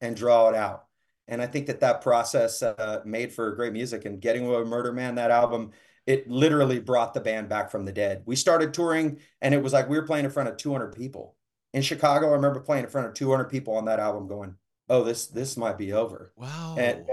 [0.00, 0.84] and draw it out.
[1.28, 4.68] And I think that that process uh, made for great music and Getting Away with
[4.68, 5.72] Murder Man that album
[6.06, 8.22] it literally brought the band back from the dead.
[8.26, 11.34] We started touring and it was like we were playing in front of 200 people.
[11.72, 14.54] In Chicago, I remember playing in front of 200 people on that album going,
[14.88, 16.76] "Oh, this this might be over." Wow.
[16.78, 17.04] And,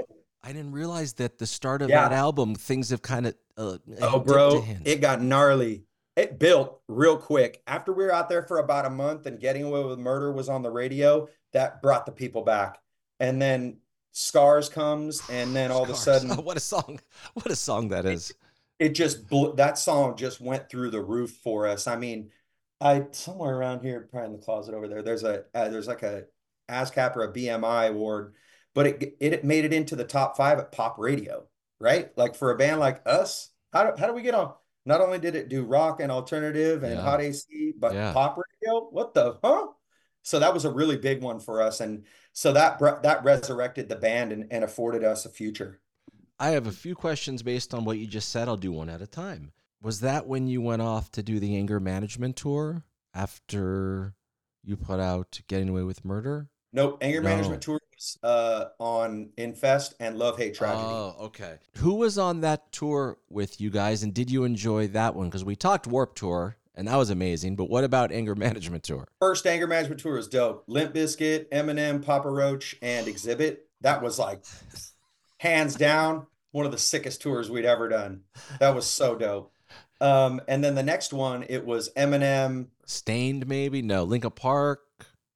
[0.46, 2.08] I didn't realize that the start of Yeah.
[2.10, 3.36] that album, things have kind of.
[3.58, 5.86] Uh, oh, bro, it got gnarly.
[6.18, 7.64] It built real quick.
[7.66, 10.50] After we were out there for about a month and Getting Away with Murder was
[10.50, 12.80] on the radio, that brought the people back.
[13.20, 13.78] And then
[14.12, 17.00] Scars comes, and then all of a sudden, Oh, what a song!
[17.34, 18.34] What a song that is.
[18.80, 21.88] It just blew, that song just went through the roof for us.
[21.88, 22.32] I mean,
[22.82, 26.04] I somewhere around here, probably in the closet over there, there's a uh, there's like
[26.04, 26.26] a
[26.70, 28.36] ASCAP or a BMI award,
[28.74, 31.46] but it it made it into the top five at pop radio,
[31.80, 32.16] right?
[32.18, 34.54] Like for a band like us, how do, how do we get on?
[34.86, 37.02] Not only did it do rock and alternative and Yeah.
[37.02, 38.12] hot AC, but Yeah.
[38.12, 38.90] pop radio.
[38.90, 39.68] What the huh?
[40.24, 43.96] So that was a really big one for us, and so that that resurrected the
[43.96, 45.80] band and, and afforded us a future.
[46.44, 48.50] I have a few questions based on what you just said.
[48.50, 49.54] I'll do one at a time.
[49.82, 54.14] Was that when you went off to do the anger management tour after
[54.62, 56.50] you put out Getting Away with Murder?
[56.74, 57.30] Nope, anger No.
[57.30, 60.84] management tour was uh, on Infest and Love Hate Tragedy.
[60.86, 61.60] Oh, okay.
[61.78, 65.28] Who was on that tour with you guys, and did you enjoy that one?
[65.30, 67.56] Because we talked Warped Tour, and that was amazing.
[67.56, 69.08] But what about Anger Management Tour?
[69.22, 70.66] First anger management tour was dope.
[70.68, 73.60] Limp Bizkit, Eminem, Papa Roach, and Xzibit.
[73.80, 74.44] That was like
[75.38, 78.22] hands down one of the sickest tours we'd ever done.
[78.60, 79.52] That was so dope.
[80.00, 82.68] Um, and then the next one, it was Eminem.
[82.86, 83.82] Staind, maybe?
[83.82, 84.82] No, Linkin Park.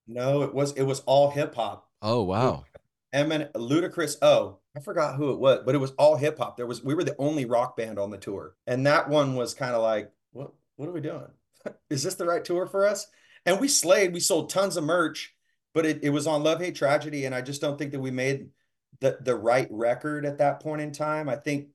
[0.08, 1.90] No, it was it was all hip hop.
[2.02, 2.64] Oh wow.
[3.12, 4.18] Emin, Ludacris.
[4.22, 6.56] Oh, I forgot who it was, but it was all hip hop.
[6.56, 9.54] There was we were the only rock band on the tour, and that one was
[9.54, 11.28] kind of like, what what are we doing?
[11.90, 13.08] Is this the right tour for us?
[13.46, 14.14] And we slayed.
[14.14, 15.34] We sold tons of merch,
[15.74, 18.12] but it, it was on Love Hate Tragedy, and I just don't think that we
[18.12, 18.50] made
[19.00, 21.30] the the right record at that point in time.
[21.30, 21.68] I think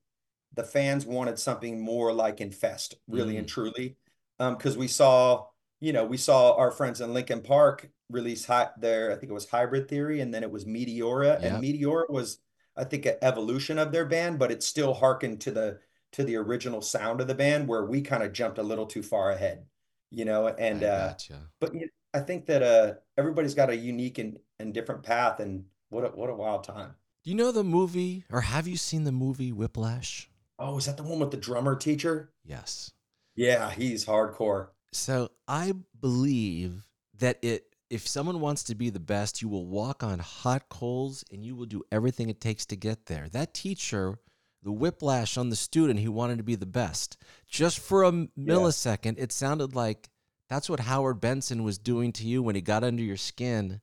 [0.55, 3.95] the fans wanted something more like Infest, really and truly,
[4.39, 5.47] um, because we saw,
[5.79, 9.33] you know, we saw our friends in Linkin Park release hi- their, I think it
[9.33, 12.39] was Hybrid Theory, and then it was Meteora, and Meteora was,
[12.77, 15.79] I think, an evolution of their band, but it still harkened to the
[16.11, 19.01] to the original sound of the band, where we kind of jumped a little too
[19.01, 19.65] far ahead,
[20.11, 21.39] you know, and uh, gotcha.
[21.59, 25.65] but you I think that uh everybody's got a unique and, and different path, and
[25.89, 26.93] what a what a wild time.
[27.23, 30.29] Do you know the movie, or have you seen the movie Whiplash?
[30.59, 32.33] Oh, is that the one with the drummer teacher?
[32.43, 32.91] Yes.
[33.33, 34.67] Yeah, he's hardcore.
[34.91, 36.85] So I believe
[37.19, 41.23] that it if someone wants to be the best, you will walk on hot coals
[41.31, 43.29] and you will do everything it takes to get there.
[43.29, 44.19] That teacher,
[44.61, 47.15] the whiplash on the student who wanted to be the best,
[47.47, 50.09] just for a millisecond, it sounded like
[50.49, 53.79] that's what Howard Benson was doing to you when he got under your skin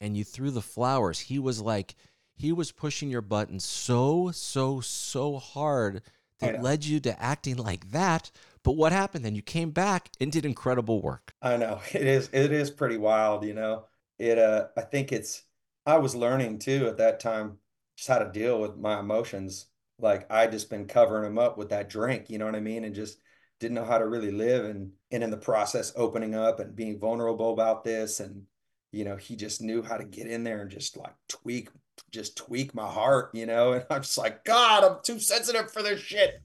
[0.00, 1.20] and you threw the flowers.
[1.20, 1.94] He was like,
[2.40, 6.02] he was pushing your buttons so, so, so hard
[6.38, 8.30] that led you to acting like that.
[8.62, 9.34] But what happened then?
[9.34, 11.34] You came back and did incredible work.
[11.42, 13.84] I know it is it is pretty wild, you know.
[14.18, 15.44] It uh I think it's
[15.86, 17.58] I was learning too at that time
[17.96, 19.66] just how to deal with my emotions.
[19.98, 22.84] Like I just been covering them up with that drink, you know what I mean?
[22.84, 23.18] And just
[23.58, 26.98] didn't know how to really live and and in the process opening up and being
[26.98, 28.44] vulnerable about this and
[28.92, 31.68] you know, he just knew how to get in there and just like tweak
[32.10, 35.82] just tweak my heart, you know, and I'm just like, God, I'm too sensitive for
[35.82, 36.40] this shit.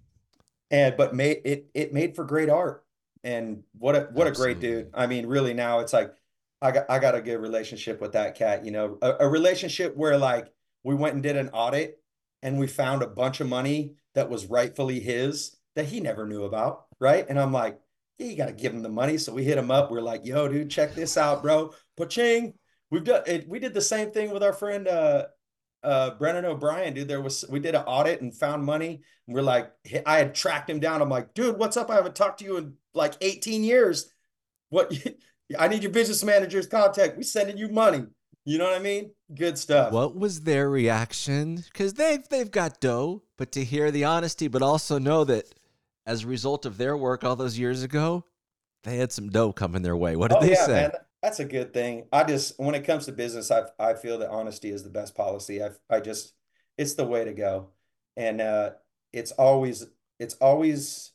[0.71, 2.83] And but made it it made for great art.
[3.23, 4.89] And what a what a great dude.
[4.93, 6.13] I mean, really now it's like
[6.61, 9.95] I got I got a good relationship with that cat, you know, a, a relationship
[9.95, 10.51] where like
[10.83, 12.01] we went and did an audit
[12.41, 16.43] and we found a bunch of money that was rightfully his that he never knew
[16.43, 17.25] about, right?
[17.27, 17.79] And I'm like,
[18.17, 19.17] yeah, you got to give him the money.
[19.17, 19.91] So we hit him up.
[19.91, 21.73] We're like, yo, dude, check this out, bro.
[21.97, 22.53] Paching.
[22.91, 23.47] We've done it.
[23.49, 25.25] We did the same thing with our friend uh
[25.85, 27.07] uh Brennan O'Brien, dude.
[27.07, 29.01] There was we did an audit and found money.
[29.27, 29.71] And we're like,
[30.05, 31.01] I had tracked him down.
[31.01, 31.89] I'm like, dude, what's up?
[31.89, 34.11] I haven't talked to you in like 18 years.
[34.69, 34.93] What
[35.59, 37.17] I need your business manager's contact.
[37.17, 38.05] We sending you money.
[38.45, 39.11] You know what I mean?
[39.33, 39.93] Good stuff.
[39.93, 41.55] What was their reaction?
[41.57, 43.23] Because they've they've got dough.
[43.37, 45.45] but to hear the honesty, but also know that
[46.05, 48.25] as a result of their work all those years ago,
[48.83, 50.15] they had some dough coming their way.
[50.15, 50.89] What did Oh they yeah, say?
[50.89, 50.91] man.
[51.25, 52.05] That's a good thing.
[52.13, 55.15] I just when it comes to business, I I feel that honesty is the best
[55.15, 55.63] policy.
[55.63, 56.35] I I just
[56.77, 57.69] it's the way to go.
[58.15, 58.73] And uh
[59.11, 59.87] it's always
[60.19, 61.13] it's always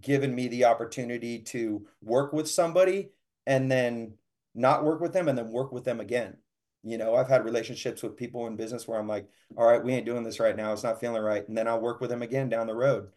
[0.00, 3.10] given me the opportunity to work with somebody
[3.44, 4.14] and then
[4.54, 6.36] not work with them and then work with them again.
[6.84, 9.92] You know, I've had relationships with people in business where I'm like, all right, we
[9.92, 10.72] ain't doing this right now.
[10.72, 11.46] It's not feeling right.
[11.48, 13.08] And then I'll work with them again down the road.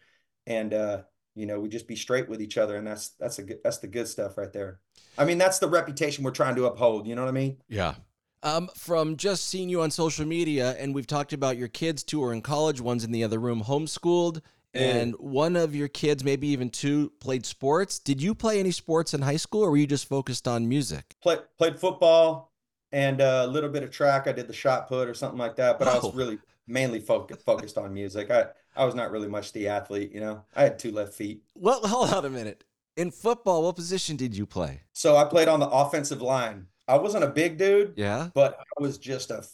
[0.44, 1.02] And uh,
[1.36, 2.76] you know, we just be straight with each other.
[2.76, 4.80] And that's that's a good that's the good stuff right there.
[5.18, 7.06] I mean, that's the reputation we're trying to uphold.
[7.06, 7.58] You know what I mean?
[7.68, 7.94] Yeah.
[8.42, 12.22] Um, from just seeing you on social media, and we've talked about your kids, two
[12.22, 14.40] are in college, one's in the other room, homeschooled,
[14.72, 17.98] and one of your kids, maybe even two, played sports.
[17.98, 21.16] Did you play any sports in high school, or were you just focused on music?
[21.22, 22.52] Play, played football
[22.92, 24.28] and uh, a little bit of track.
[24.28, 26.06] I did the shot put or something like that, but I Oh.
[26.08, 28.30] was really mainly focused focused on music.
[28.30, 30.44] I I was not really much the athlete, you know.
[30.54, 31.42] I had two left feet.
[31.54, 32.64] Well, hold on a minute.
[32.96, 34.82] In football, what position did you play?
[34.92, 36.66] So I played on the offensive line.
[36.88, 38.28] I wasn't a big dude, Yeah.
[38.34, 39.44] but I was just a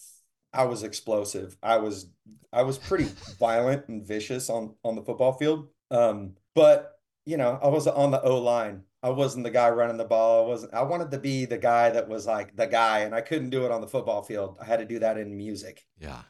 [0.52, 1.56] I was explosive.
[1.62, 2.08] I was
[2.52, 3.04] I was pretty
[3.38, 5.68] violent and vicious on on the football field.
[5.90, 8.82] Um, but you know, I was on the O line.
[9.02, 10.44] I wasn't the guy running the ball.
[10.44, 13.20] I wasn't I wanted to be the guy that was like the guy, and I
[13.22, 14.58] couldn't do it on the football field.
[14.60, 15.86] I had to do that in music.
[15.98, 16.22] Yeah.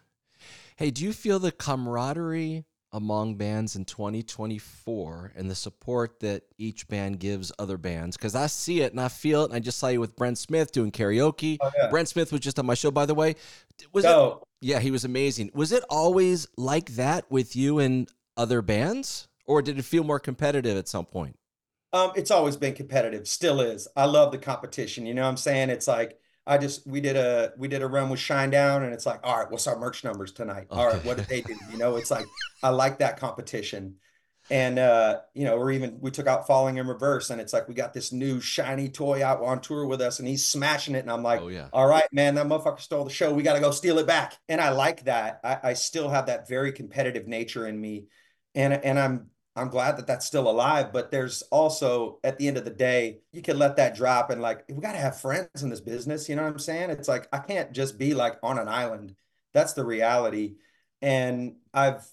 [0.76, 6.88] Hey, do you feel the camaraderie among bands in 2024 and the support that each
[6.88, 8.16] band gives other bands?
[8.16, 9.46] Because I see it and I feel it.
[9.46, 11.58] And I just saw you with Brent Smith doing karaoke.
[11.60, 11.88] Oh yeah.
[11.88, 13.36] Brent Smith was just on my show, by the way.
[13.92, 14.38] Was it?
[14.60, 15.50] Yeah, he was amazing.
[15.54, 20.20] Was it always like that with you and other bands, or did it feel more
[20.20, 21.36] competitive at some point?
[21.92, 23.86] Um, it's always been competitive, still is.
[23.96, 25.04] I love the competition.
[25.04, 25.68] You know what I'm saying?
[25.68, 29.06] It's like I just we did a we did a run with Shinedown, and it's
[29.06, 30.66] like, all right, what's our merch numbers tonight?
[30.70, 31.54] All right, what did they do?
[31.70, 32.26] You know, it's like
[32.62, 33.96] I like that competition.
[34.50, 37.68] And uh, you know, or even we took out Falling in Reverse and it's like
[37.68, 41.00] we got this new shiny toy out on tour with us and he's smashing it.
[41.00, 41.68] And I'm like, oh yeah.
[41.72, 43.32] all right, man, that motherfucker stole the show.
[43.32, 44.36] We got to go steal it back.
[44.48, 45.40] And I like that.
[45.44, 48.06] I, I still have that very competitive nature in me,
[48.56, 50.92] and and I'm I'm glad that that's still alive.
[50.92, 54.40] But there's also at the end of the day, you can let that drop and
[54.40, 56.28] like we got to have friends in this business.
[56.28, 56.90] You know what I'm saying?
[56.90, 59.14] It's like I can't just be like on an island.
[59.52, 60.56] That's the reality.
[61.02, 62.06] And I've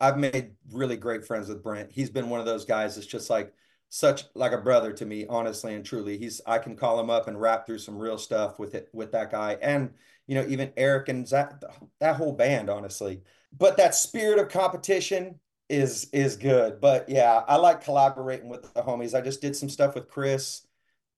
[0.00, 1.92] I've made really great friends with Brent.
[1.92, 3.52] He's been one of those guys that's just like
[3.90, 6.18] such like a brother to me, honestly and truly.
[6.18, 9.12] He's I can call him up and rap through some real stuff with it with
[9.12, 9.90] that guy, and
[10.26, 11.62] you know even Eric and Zach,
[12.00, 13.22] that whole band, honestly.
[13.56, 16.80] But that spirit of competition is is good.
[16.80, 19.16] But yeah, I like collaborating with the homies.
[19.16, 20.66] I just did some stuff with Chris.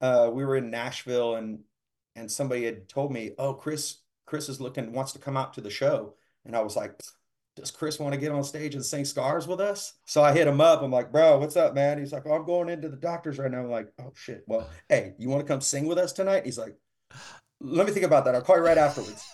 [0.00, 1.60] Uh, we were in Nashville, and
[2.16, 5.60] and somebody had told me, "Oh, Chris, Chris is looking wants to come out to
[5.60, 7.00] the show," and I was like
[7.56, 9.94] does Chris want to get on stage and sing Scars with us?
[10.06, 10.82] So I hit him up.
[10.82, 11.98] I'm like, bro, what's up, man?
[11.98, 13.58] He's like, oh, I'm going into the doctor's right now.
[13.58, 14.44] I'm like, oh shit.
[14.46, 16.44] Well, hey, you want to come sing with us tonight?
[16.44, 16.76] He's like,
[17.60, 18.34] let me think about that.
[18.34, 19.24] I'll call you right afterwards.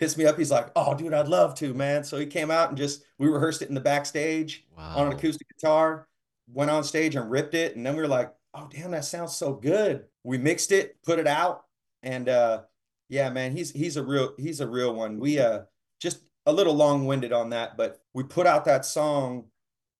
[0.00, 0.38] Hits me up.
[0.38, 2.02] He's like, oh, dude, I'd love to, man.
[2.02, 5.46] So he came out and just we rehearsed it in the backstage on an acoustic
[5.54, 6.08] guitar,
[6.52, 7.76] went on stage and ripped it.
[7.76, 10.06] And then we were like, oh, damn, that sounds so good.
[10.24, 11.64] We mixed it, put it out,
[12.02, 12.62] and uh
[13.10, 15.18] yeah, man, he's he's a real he's a real one.
[15.18, 15.60] We uh
[16.00, 19.46] just a little long-winded on that, but we put out that song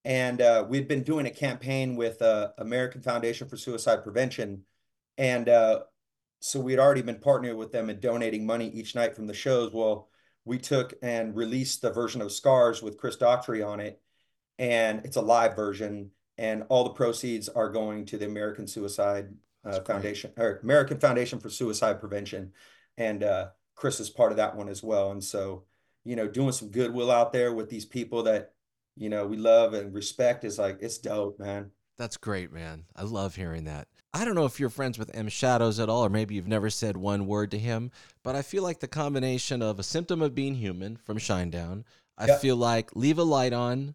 [0.05, 4.65] and uh we'd been doing a campaign with uh American Foundation for Suicide Prevention
[5.19, 5.81] and uh
[6.41, 9.73] so we'd already been partnering with them and donating money each night from the shows.
[9.73, 10.09] Well,
[10.45, 14.01] we took and released the version of Scars with Chris Daughtry on it,
[14.59, 19.29] and it's a live version, and all the proceeds are going to the American Suicide
[19.65, 22.53] uh, Foundation or American Foundation for Suicide Prevention,
[22.97, 25.11] and uh, Chris is part of that one as well.
[25.11, 25.65] And so,
[26.05, 28.55] you know, doing some goodwill out there with these people that
[28.97, 31.71] you know we love and respect is like it's dope, man.
[31.99, 32.85] That's great, man.
[32.97, 33.89] I love hearing that.
[34.13, 36.69] I don't know if you're friends with M Shadows at all, or maybe you've never
[36.69, 37.93] said one word to him,
[38.25, 41.85] but I feel like the combination of a symptom of being human from Shinedown,
[42.19, 42.39] I Yeah.
[42.39, 43.95] feel like Leave a Light On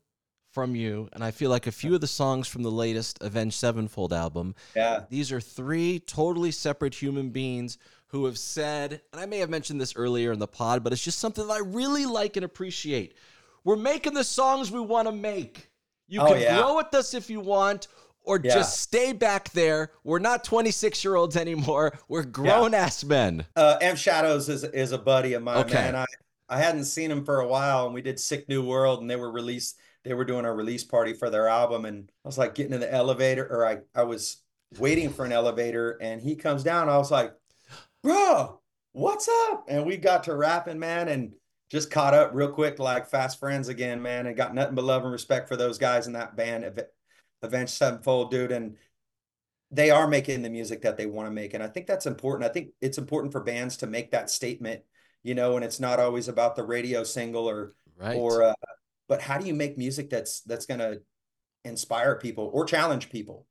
[0.51, 3.57] from you, and I feel like a few of the songs from the latest Avenged
[3.57, 4.55] Sevenfold album.
[4.73, 9.49] Yeah, These are three totally separate human beings who have said, and I may have
[9.49, 12.45] mentioned this earlier in the pod, but it's just something that I really like and
[12.45, 13.17] appreciate.
[13.65, 15.69] We're making the songs we want to make.
[16.07, 16.61] You Oh, can yeah.
[16.61, 17.89] grow with us if you want,
[18.25, 18.53] or Yeah.
[18.53, 19.91] just stay back there.
[20.03, 21.97] We're not 26 year olds anymore.
[22.07, 23.45] We're grown ass men.
[23.55, 25.73] Uh, M Shadows is is a buddy of mine, Okay.
[25.75, 25.95] man.
[25.95, 26.05] I
[26.47, 29.15] I hadn't seen him for a while, and we did Sick New World, and they
[29.15, 29.77] were released.
[30.03, 32.79] They were doing a release party for their album, and I was like getting in
[32.81, 34.37] the elevator, or I I was
[34.77, 36.87] waiting for an elevator, and he comes down.
[36.89, 37.33] I was like,
[38.03, 38.59] "Bro,
[38.91, 41.33] what's up?" And we got to rapping, man, and
[41.71, 45.01] just caught up real quick, like fast friends again, man, and got nothing but love
[45.03, 46.63] and respect for those guys in that band,
[47.45, 48.51] Avenged Sevenfold, dude.
[48.51, 48.75] And
[49.71, 51.53] they are making the music that they want to make.
[51.53, 52.49] And I think that's important.
[52.49, 54.81] I think it's important for bands to make that statement,
[55.23, 58.17] you know, and it's not always about the radio single or, Right.
[58.17, 58.53] or, uh,
[59.07, 61.01] but how do you make music that's, that's going to
[61.63, 63.47] inspire people or challenge people?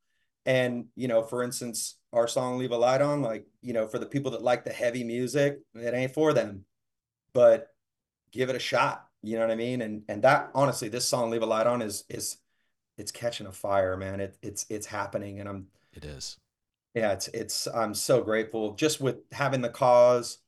[0.47, 3.99] And, you know, for instance, our song Leave a Light On, like, you know, for
[3.99, 6.65] the people that like the heavy music, it ain't for them.
[7.33, 7.69] But
[8.31, 9.07] give it a shot.
[9.23, 9.81] You know what I mean?
[9.81, 12.37] And and that honestly, this song Leave a Light On is is
[12.97, 14.21] it's catching a fire, man.
[14.21, 15.41] It it's it's happening.
[15.41, 16.39] And I'm it is.
[16.95, 20.39] yeah, it's it's I'm so grateful just with having the cause,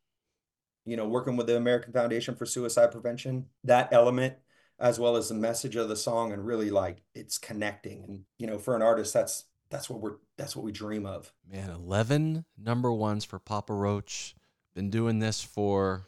[0.85, 4.35] you know, working with the American Foundation for Suicide Prevention, that element
[4.79, 8.05] as well as the message of the song and really like it's connecting.
[8.05, 11.33] And you know, for an artist, that's that's what we're that's what we dream of.
[11.51, 14.35] Man, 11 number ones for Papa Roach.
[14.75, 16.07] Been doing this for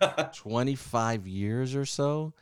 [0.34, 2.34] 25 years or so.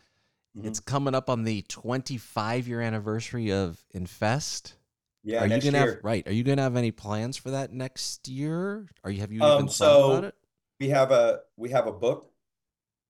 [0.59, 0.67] Mhm.
[0.67, 4.75] It's coming up on the 25 year anniversary of Infest.
[5.23, 5.87] Yeah, are you gonna year.
[5.95, 6.27] have right?
[6.27, 8.89] Are you gonna have any plans for that next year?
[9.05, 10.35] Are you have you Um, even thought about it?
[10.81, 12.33] we have a we have a book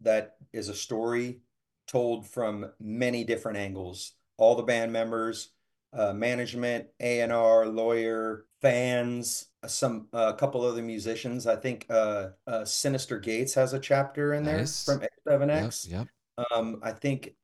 [0.01, 1.41] that is a story
[1.87, 5.51] told from many different angles all the band members
[5.93, 12.63] uh, management a&r lawyer fans uh, some a couple other musicians i think uh, uh,
[12.63, 14.85] Synyster Gates has a chapter in there Nice.
[14.85, 16.09] from A7X yep.
[16.55, 17.35] um, I think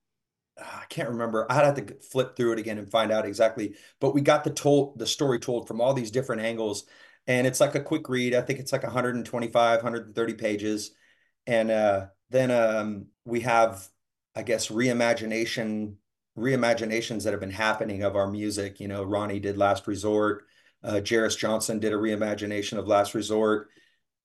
[0.58, 1.50] I can't remember.
[1.50, 3.74] I'd have to flip through it again and find out exactly.
[4.00, 6.84] But we got the told the story told from all these different angles,
[7.26, 8.34] and it's like a quick read.
[8.34, 10.92] I think it's like 125, 130 pages,
[11.46, 13.88] and uh, then um, we have,
[14.34, 15.94] I guess, reimagination
[16.38, 18.80] reimaginations that have been happening of our music.
[18.80, 20.46] You know, Ronnie did Last Resort.
[20.82, 23.68] Uh, Johnson did a reimagination of Last Resort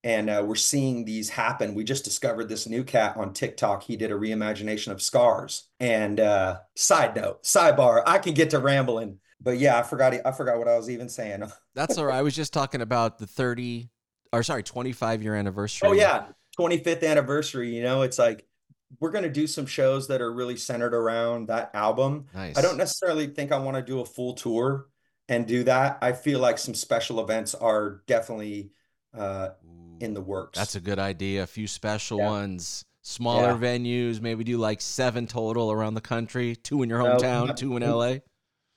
[0.03, 1.75] and uh, we're seeing these happen.
[1.75, 3.83] We just discovered this new cat on TikTok.
[3.83, 5.67] He did a reimagination of Scars.
[5.79, 10.13] And uh, side note, sidebar, I can get to rambling, but yeah, I forgot.
[10.25, 11.43] I forgot what I was even saying.
[11.75, 12.17] That's all right.
[12.17, 13.89] I was just talking about the 30
[14.31, 15.89] or sorry, 25 year anniversary.
[15.89, 16.27] Oh yeah,
[16.57, 17.75] 25th anniversary.
[17.75, 18.45] You know, it's like
[18.99, 22.27] we're gonna do some shows that are really centered around that album.
[22.33, 22.57] Nice.
[22.57, 24.87] I don't necessarily think I want to do a full tour
[25.27, 25.97] and do that.
[26.01, 28.71] I feel like some special events are definitely
[29.17, 29.49] uh,
[29.99, 30.57] in the works.
[30.57, 31.43] That's a good idea.
[31.43, 32.29] A few special Yeah.
[32.29, 33.57] ones, smaller Yeah.
[33.77, 37.57] venues, maybe do like seven total around the country, two in your uh, hometown, not-
[37.57, 38.19] two in LA.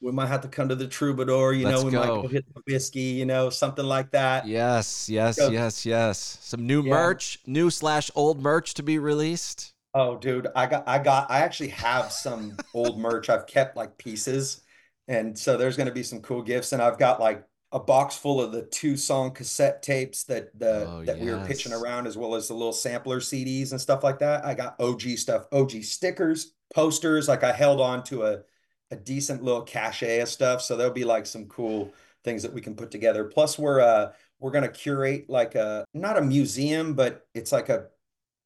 [0.01, 2.23] we might have to come to the Troubadour, you Let's know, we might go.
[2.23, 4.47] go hit the whiskey, you know, something like that.
[4.49, 5.49] Yes, yes, Go.
[5.51, 6.39] yes, yes.
[6.41, 6.91] Some new Yeah.
[6.91, 9.73] merch, new slash old merch to be released.
[9.95, 13.29] Oh, dude, I got, I got, I actually have some old merch.
[13.29, 14.63] I've kept like pieces,
[15.07, 16.73] and so there's going to be some cool gifts.
[16.73, 20.87] And I've got like a box full of the two song cassette tapes that the
[20.89, 24.05] Oh, that we were pitching around, as well as the little sampler CDs and stuff
[24.05, 24.45] like that.
[24.45, 27.29] I got OG stuff, OG stickers, posters.
[27.29, 28.43] Like I held on to a
[28.91, 31.95] a decent little cachet of stuff, so there'll be like some cool
[32.25, 33.25] things that we can put together.
[33.25, 37.89] Plus, we're uh we're gonna curate like a not a museum, but it's like a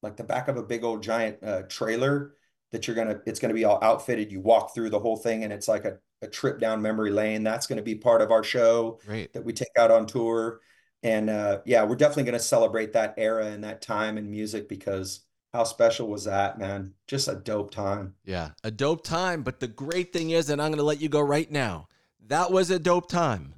[0.01, 2.35] like the back of a big old giant uh, trailer
[2.71, 4.31] that you're gonna it's gonna be all outfitted.
[4.31, 7.43] You walk through the whole thing, and it's like a, a trip down memory lane.
[7.43, 9.33] That's gonna be part of our show Great.
[9.33, 10.61] that we take out on tour.
[11.03, 15.21] And uh, yeah, we're definitely gonna celebrate that era and that time in music because
[15.53, 16.93] how special was that, man?
[17.07, 18.15] Just a dope time.
[18.25, 19.43] Yeah, a dope time.
[19.43, 21.87] But the great thing is, and I'm going to let you go right now,
[22.27, 23.53] that was a dope time.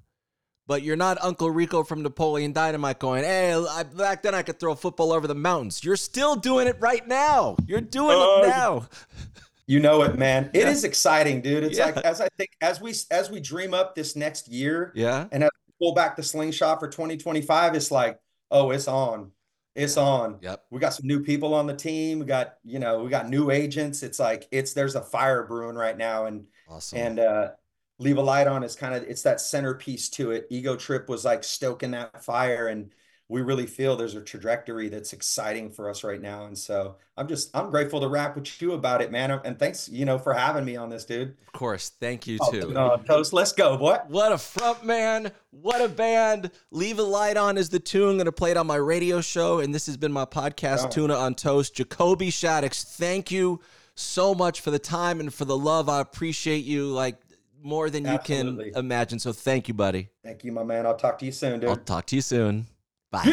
[0.68, 4.60] But you're not Uncle Rico from Napoleon Dynamite going, hey, I, back then I could
[4.60, 5.84] throw a football over the mountains.
[5.84, 7.55] You're still doing it right now.
[7.66, 8.88] You're doing Oh, it now.
[9.70, 10.49] You know it, man.
[10.51, 10.72] It Yeah.
[10.72, 11.63] is exciting, dude.
[11.63, 11.86] It's Yeah.
[11.86, 15.28] like as I think as we as we dream up this next year Yeah.
[15.32, 19.32] and as we pull back the slingshot for 2025, it's like, oh, it's on.
[19.76, 20.39] It's on.
[20.41, 20.65] Yep.
[20.72, 22.17] We got some new people on the team.
[22.17, 24.01] We got, you know, we got new agents.
[24.01, 26.26] It's like it's there's a fire brewing right now.
[26.26, 26.97] And Awesome.
[26.97, 27.51] and uh
[27.99, 30.47] leave a light on is kind of it's that centerpiece to it.
[30.49, 32.91] Ego Trip was like stoking that fire and
[33.32, 36.46] we really feel there's a trajectory that's exciting for us right now.
[36.46, 39.30] And so I'm just I'm grateful to rap with you about it, man.
[39.46, 41.36] And thanks, you know, for having me on this, dude.
[41.46, 41.90] of course.
[42.00, 42.72] Thank you, Oh, too.
[42.72, 44.00] no, Toast, let's go, boy.
[44.08, 45.32] What a front man.
[45.52, 46.50] What a band.
[46.72, 48.10] Leave a Light On is the tune.
[48.10, 49.60] I'm going to play it on my radio show.
[49.60, 50.90] And this has been my podcast, Oh.
[50.90, 51.76] Tuna on Toast.
[51.76, 53.60] Jacoby Shaddix, thank you
[53.94, 55.88] so much for the time and for the love.
[55.88, 57.18] I appreciate you like
[57.62, 59.20] more than you can imagine.
[59.20, 60.10] So thank you, buddy.
[60.24, 60.88] Thank you, my man.
[60.88, 61.70] I'll talk to you soon, dude.
[61.70, 62.66] I'll talk to you soon.
[63.12, 63.24] Bye.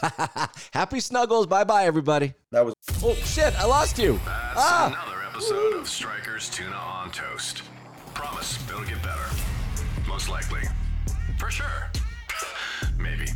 [0.00, 0.46] Yeah.
[0.72, 1.46] Happy snuggles.
[1.46, 2.34] Bye bye, everybody.
[2.52, 3.58] That was Oh, shit.
[3.58, 4.14] I lost you.
[4.24, 4.86] That's Ah.
[4.88, 7.62] another episode of Stryker's Tuna on Toast.
[8.14, 9.24] Promise it'll get better.
[10.06, 10.60] Most likely.
[11.38, 11.90] For sure.
[12.98, 13.26] Maybe.